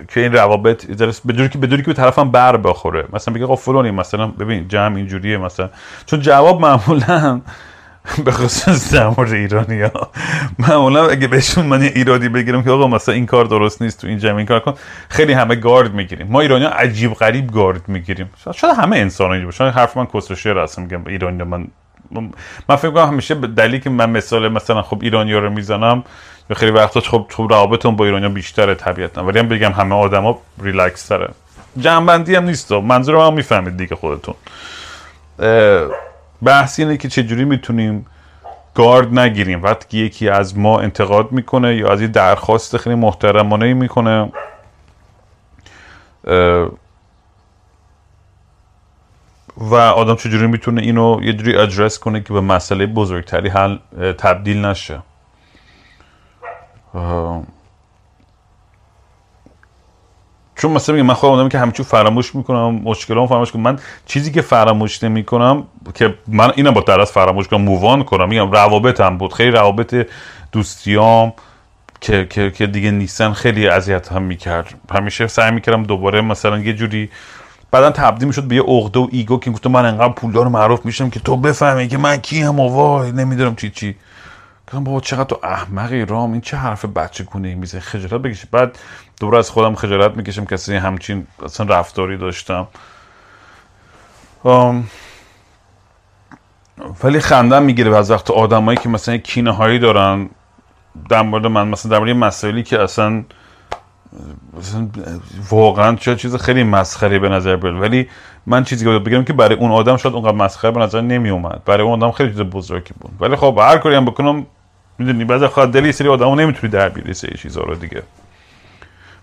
[0.09, 0.87] که این روابط
[1.25, 3.05] به جوری که به جوری که به طرفم بر بخوره.
[3.13, 5.71] مثلا بگه آقا مثلا ببین جمع اینجوریه مثلا.
[6.07, 7.41] چون جواب معمولا
[8.25, 10.11] به خصوص در مورد ایرانی ها
[10.59, 14.19] معمولا اگه بهشون من ایرادی بگیرم که آقا مثلا این کار درست نیست تو این
[14.19, 14.75] جمع این کار کن
[15.09, 16.27] خیلی همه گارد می‌گیریم.
[16.27, 18.31] ما ایرانی ها عجیب غریب گارد می‌گیریم.
[18.55, 21.69] شاید همه انسان اینجا باشن حرف من کسر شعر هستم میگم ایرانی من
[22.69, 26.05] من فکر کنم همیشه دلیلی که من مثال مثلا خب ایرانی ها رو می‌زنم
[26.51, 29.25] یا خیلی وقتا خب تو روابطم با ایرانی بیشتره طبیعتا.
[29.25, 31.29] ولی هم بگم همه آدما ریلکس تره.
[31.79, 32.73] جنبندی هم نیست.
[32.73, 34.35] منظورم هم می‌فهمید دیگه خودتون.
[36.43, 38.07] بحث اینه که چجوری می‌تونیم
[38.75, 39.63] گارد نگیریم.
[39.63, 44.33] وقتی یکی از ما انتقاد می‌کنه یا از یه درخواست خیلی محترمانه می‌کنه
[49.57, 53.79] و آدم چجوری می‌تونه اینو یه جوری ادرس کنه که به مسئله بزرگتری حل
[54.19, 55.03] تبدیل نشه.
[60.63, 63.63] چون مثلا میگم من خودم آدمی که همیشه فراموش می‌کنم مشکلام فراموش کنم.
[63.63, 68.29] من چیزی که فراموش نمی‌کنم که من اینم با درس فراموش کنم مووان کنم.
[68.29, 70.07] میگم روابطم بود خیلی روابط
[70.53, 71.33] دوستیام
[72.01, 74.75] که, که, که دیگه نیستن خیلی اذیت هم می‌کرد.
[74.91, 77.11] همیشه سعی می‌کردم دوباره مثلا یه جوری
[77.71, 81.11] بعدا تبدیل می‌شد به یه عقده و ایگو که گفتم من انقدر پولدار معروف میشم
[81.11, 83.97] که تو بفهمی که من کی هم و وای نمی‌دونم چی چی.
[84.73, 88.49] گفتم بابا چقدر تو احمقی رام این چه حرف بچه کنه میزه خجالت بکشی.
[88.51, 88.79] بعد
[89.21, 92.67] دوباره از خودم خجالت می‌کشم کسی همچین اصلا رفتاری داشتم.
[97.05, 100.31] ولی خندم می‌گیره از وقت آدمایی که مثلا کینه هایی دارن
[101.09, 103.25] در مورد من مثلا در مورد مسائلی که اصلا
[105.51, 107.75] واقعا چه چیز خیلی مسخره به نظر بیاد.
[107.75, 108.09] ولی
[108.47, 111.65] من چیزی که بگم که برای اون آدم شاید اونقدر مسخره به نظر نمی اومد
[111.65, 113.13] برای اون آدم خیلی چیز بزرگی بود.
[113.21, 114.47] ولی خب هر کاری هم بکنم
[114.99, 118.03] می‌دونی بعضی خواهد دلی سری آدمو نمی‌تونی در بیاری سری چیزا رو دیگه.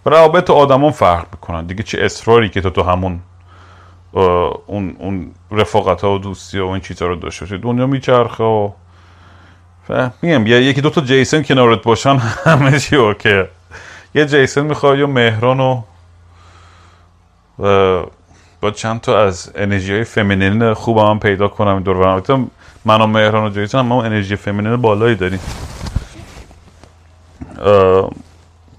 [0.06, 3.20] روابط آدمان فرق می‌کنن دیگه چه اصراری که تو تو همون
[4.12, 7.58] اون اون رفاقت ها و دوستی و این چیزا رو داشته باشی.
[7.58, 8.72] دنیا میچرخه و
[10.22, 12.16] میگم یکی دو تا جیسن کنارت باشن
[12.46, 13.44] همه چی اوکی.
[14.16, 15.82] یه جیسن می‌خواد یا مهران و
[18.62, 22.52] با چند تا از انرژی های فمینین خوب هم پیدا کنم دور برم
[22.86, 25.40] من و مهران و جیسن هم انرژی feminine بالایی داریم.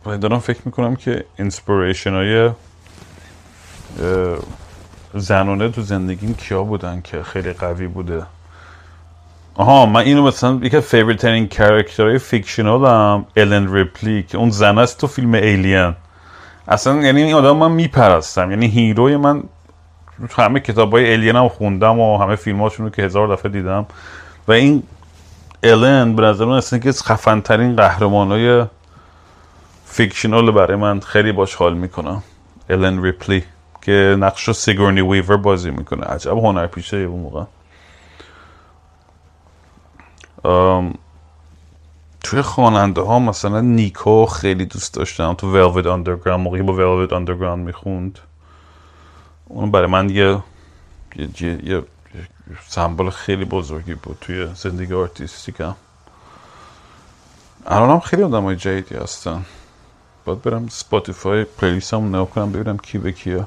[0.04, 2.50] دارم فکر می‌کنم که inspiration های
[5.14, 8.22] زنانه تو زندگیم کیا بودن که خیلی قوی بوده.
[9.54, 14.38] آها من اینو مثلا یکی از favorite ترین character های fictional هم الن ریپلی که
[14.38, 15.94] اون زن است تو فیلم Alien
[16.68, 18.50] اصلا یعنی این آدم من میپرستم.
[18.50, 19.42] یعنی hero ی من
[20.36, 23.86] همه کتاب های Alien هم خوندم و همه فیلم رو که هزار دفعه دیدم.
[24.48, 24.82] و این
[25.62, 28.64] الن به نظر من اصلا که خفن ترین قهرمان های
[29.84, 32.22] fictional برای من خیلی باش حال می‌کنم
[32.70, 33.44] الن ریپلی
[33.82, 36.06] که نقش رو سیگورنی ویور بازی می‌کنه.
[36.06, 37.44] عجب هنر پیشه اون موقع.
[42.24, 45.34] توی خواننده ها مثلا نیکو خیلی دوست داشتم.
[45.34, 48.18] تو Velvet Underground موقعی با Velvet Underground می‌خوند.
[49.50, 50.42] اون برای من یه
[51.64, 51.84] یه,
[52.68, 55.74] سمبل خیلی بزرگی بود توی زندگی artistic م
[57.66, 59.44] الان هم خیلی آدم های جدیدی هستن.
[60.24, 63.46] باید برم Spotify playlist هم نگاه کنم ببینم کی به کیه.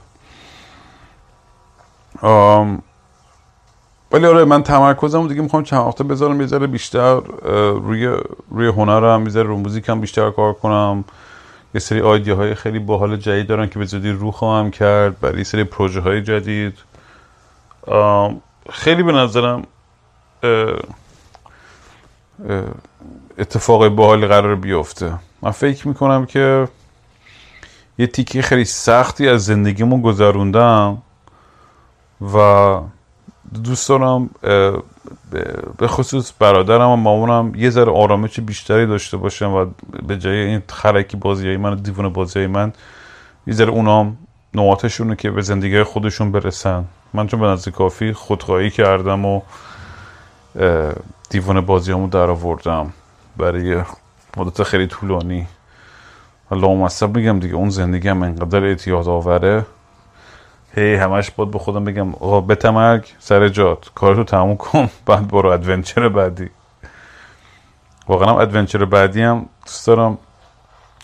[4.11, 7.19] ولی آره من تمرکزم دیگه می‌خوام چند وقته بذارم یه بیشتر
[7.73, 8.17] روی
[8.49, 11.03] روی هنرم یه ذره رو موزیکم بیشتر کار کنم.
[11.73, 15.37] یه سری آیدیه های خیلی باحال جدید دارن که به زودی رو خواهم کرد برای
[15.37, 16.77] یه سری پروژه های جدید
[18.69, 19.63] خیلی به نظرم
[23.37, 25.13] اتفاق باحالی قرار بیفته.
[25.41, 26.67] من فکر می‌کنم که
[27.97, 31.01] یه تیکه خیلی سختی از زندگیمون گذروندم
[32.33, 32.79] و
[33.63, 34.29] دوست دارم
[35.77, 39.65] به خصوص برادرم و مامانم یه ذره آرامش بیشتری داشته باشم و
[40.07, 42.73] به جای این خرکی بازی من دیوان بازی من
[43.47, 44.17] یه ذره اونام
[44.53, 46.85] نواتشونه که به زندگی خودشون برسن.
[47.13, 49.41] من چون به نزد کافی خودخواهی کردم و
[51.29, 52.93] دیوان بازی همو در آوردم
[53.37, 53.81] برای
[54.37, 55.47] مدت خیلی طولانی.
[56.51, 59.65] لامصب میگم دیگه اون زندگی هم انقدر اعتیاد آوره.
[60.75, 65.49] هی همش بود به خودم بگم آقا بتمرگ سر جات کارتو تموم کن بعد برو
[65.49, 66.49] ادونچر بعدی.
[68.07, 70.17] واقعا هم ادونچر بعدی هم دوست دارم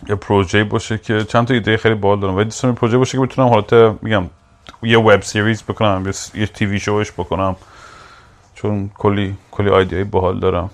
[0.09, 2.35] یه پروژه باشه که چند تا ایده خیلی باحال دارم.
[2.35, 4.29] ولی دوست دارم پروژه باشه که بتونم حالت میگم
[4.83, 7.55] یه وب سریز بکنم یه تیوی شوش بکنم.
[8.55, 10.69] چون کلی کلی ایده باحال دارم.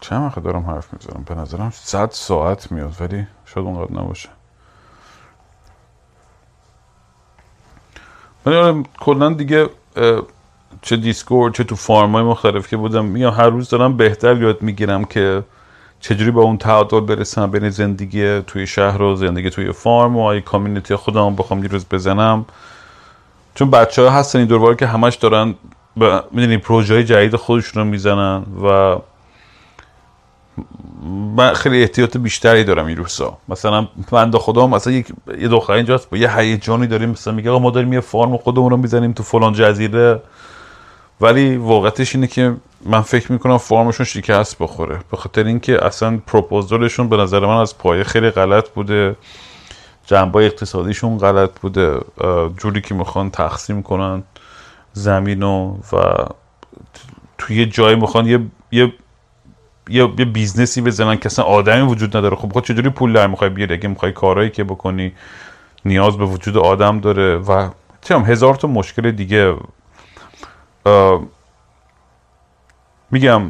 [0.00, 4.28] چند وقت دارم حرف می‌زنم؟ به نظرم صد ساعت میاد ولی شاید اونقدر نباشه.
[8.46, 9.68] ولی آره کلا دیگه
[10.82, 14.62] چه دیسکورد چه تو فارم های مختلف که بودم میگم هر روز دارم بهتر یاد
[14.62, 15.42] می‌گیرم که
[16.00, 20.40] چجوری با اون تعادل برسم بین زندگی توی شهر و زندگی توی فارم و آی
[20.40, 22.44] کامیونیتی خودم بخوام یه روز بزنم.
[23.54, 25.54] چون بچه ها هستن این دوربار که همش دارن
[26.30, 28.96] می‌دونی پروژه های جدید خودشون رو می‌زنن و
[31.36, 35.06] من خیلی احتیاط بیشتری دارم این روزا مثلا من دا خدا مثلا یک
[35.38, 38.76] یه دختر اینجاست با یه هیجانی داریم مثلا میگه ما داریم یه farm خودمون رو
[38.76, 40.22] می‌زنیم تو فلان جزیره.
[41.20, 44.98] و ولی واقعتش اینه که من فکر می‌کنم farm شون شکست بخوره.
[45.10, 49.16] به خاطر اینکه اصلا پروپوزالشون به نظر من از پایه خیلی غلط بوده.
[50.06, 52.00] جنبه اقتصادیشون غلط بوده.
[52.56, 54.22] جوری که می‌خوان تقسیم کنن
[54.92, 55.68] زمین و
[57.38, 58.40] توی یه جایی می‌خوان یه
[58.72, 58.92] یه
[59.88, 62.36] یه, یه business ی بزنن که اصلا آدمی وجود نداره.
[62.36, 65.12] خب خود چجوری پول در می‌خوای بیاری؟ اگه می‌خوای کارهایی که بکنی
[65.84, 67.70] نیاز به وجود آدم داره و
[68.02, 69.56] چم هزار تا مشکل دیگه.
[73.10, 73.42] میگم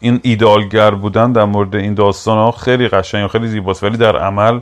[0.00, 3.84] این ایدالگر بودن در مورد این داستان ها خیلی قشنگ و خیلی زیباست.
[3.84, 4.60] ولی در عمل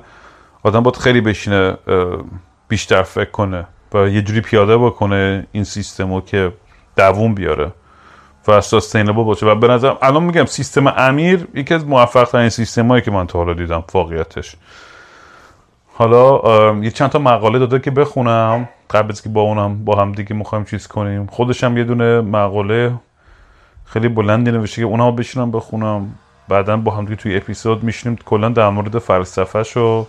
[0.63, 1.77] آدم باید خیلی بشینه
[2.69, 6.53] بیشتر فکر کنه و یه جوری پیاده بکنه این سیستم که
[6.97, 7.73] دووم بیاره.
[8.49, 9.47] و سستینبل باشه.
[9.47, 13.27] و به نظر الان میگم سیستم امیر یکی از موفق ترین سیستم هایی که من
[13.27, 14.57] تا حالا دیدم واقعیتش.
[15.95, 18.69] حالا یه چند تا مقاله داده که بخونم.
[18.91, 21.27] قبل از که با اونم با هم دیگه می‌خوایم چیز کنیم.
[21.27, 22.93] خودش هم یه دونه مقاله
[23.85, 26.15] خیلی بلندی نوشته که اونم بشینم بخونم.
[26.49, 28.19] بعدا با هم دیگه توی اپیزود میشینیم.
[28.25, 30.07] کلا در مورد فلسفهش و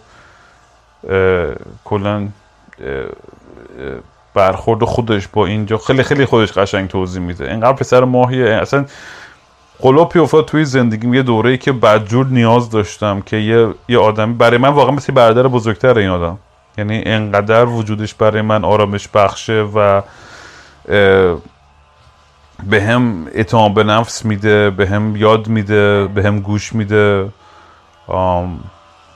[1.86, 2.28] کلا
[4.34, 7.52] برخورد خودش با اینجا خیلی خیلی خودش قشنگ توضیح میده.
[7.52, 8.46] اینقدر پسر ماهیه.
[8.46, 8.86] اصلا
[9.80, 14.34] قلوپی افتاد توی زندگیم یه دوره ای که بدجور نیاز داشتم که یه یه آدمی
[14.34, 16.38] برای من واقعا مثل برادر بزرگتر این آدم.
[16.78, 20.02] یعنی انقدر وجودش برای من آرامش بخشه و
[22.64, 27.30] به هم اعتماد به نفس میده به هم یاد میده به هم گوش میده.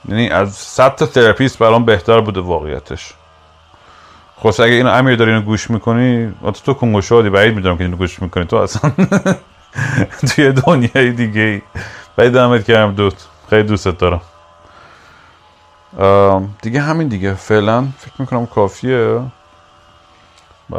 [0.08, 3.14] یعنی از صد تا تراپیست برام بهتر بوده واقعیتش.
[4.36, 7.96] خب اگه اینو امیر داری اینو گوش می‌کنی؟ تو کنگو شادی بعید می‌دونم که اینو
[7.96, 8.44] گوش می‌کنی.
[8.44, 8.92] تو اصلا
[10.28, 11.62] توی دنیای دیگه ای
[12.16, 13.28] بعید دمت کردم دوست.
[13.50, 14.20] خیلی دوستت دارم.
[16.62, 17.34] دیگه همین دیگه.
[17.34, 19.20] فعلا فکر می‌کنم کافیه.
[20.70, 20.76] و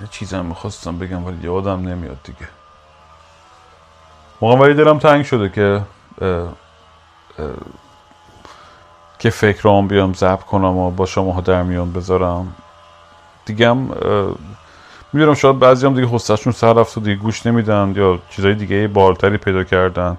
[0.00, 2.48] یه چیزم می‌خواستم بگم ولی یادم نمیاد دیگه.
[4.40, 5.82] موقع ولی دلم تنگ شده که
[9.20, 12.54] که فکرام بیام ضبط کنم و با شما در میان بذارم.
[13.44, 13.90] دیگه هم
[15.12, 18.88] می‌دونم شاید بعضی هم دیگه حسشون سر رفت و دیگه گوش نمیدن یا چیزای دیگه
[18.88, 20.16] بالتری پیدا کردن.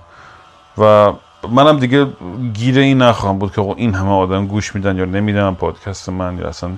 [0.78, 1.14] و
[1.50, 2.08] منم دیگه
[2.54, 6.48] گیر این نخواهم بود که این همه آدم گوش میدن یا نمیدن پادکست من یا
[6.48, 6.72] اصلا.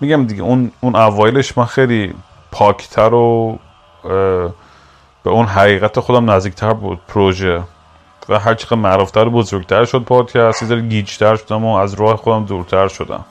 [0.00, 2.14] میگم دیگه اون اون اوایلش من خیلی
[2.52, 3.58] پاکتر و
[5.24, 7.62] به اون حقیقت خودم نزدیکتر بود پروژه.
[8.28, 12.44] و هر چقدر معروفتر و بزرگتر شد پادکست یه گیجتر شدم و از راه خودم
[12.44, 13.24] دورتر شدم.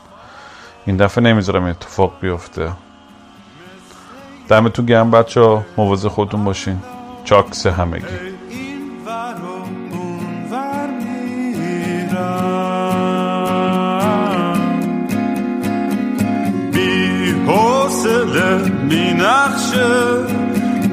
[0.85, 2.71] این دفعه نمی‌ذارم اتفاق بیفته.
[4.47, 6.79] دمتون گرم بچه ها موازه خودتون باشین.
[7.23, 8.05] چاکس همگی.
[18.89, 20.48] بی نقشه.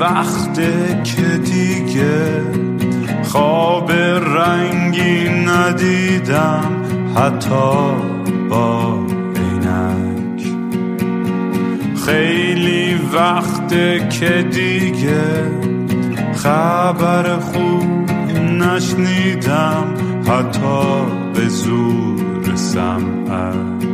[0.00, 2.42] وقته که دیگه
[3.22, 6.82] خواب رنگی ندیدم
[7.16, 7.94] حتی
[8.50, 8.98] با
[9.36, 10.42] عینک.
[12.06, 15.50] خیلی وقته که دیگه
[16.34, 19.94] خبر خوب نشنیدم
[20.28, 23.93] حتی به زور سمعت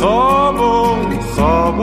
[0.00, 0.96] خواب و
[1.34, 1.76] خواب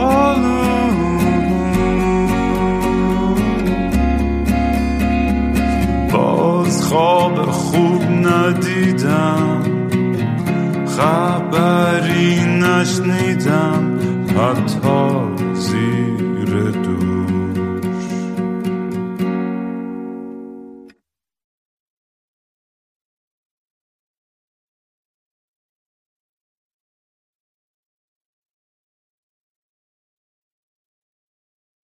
[6.11, 9.61] باز خواب خوب ندیدم
[10.97, 13.99] خبری نشنیدم
[14.37, 15.96] حتی زیر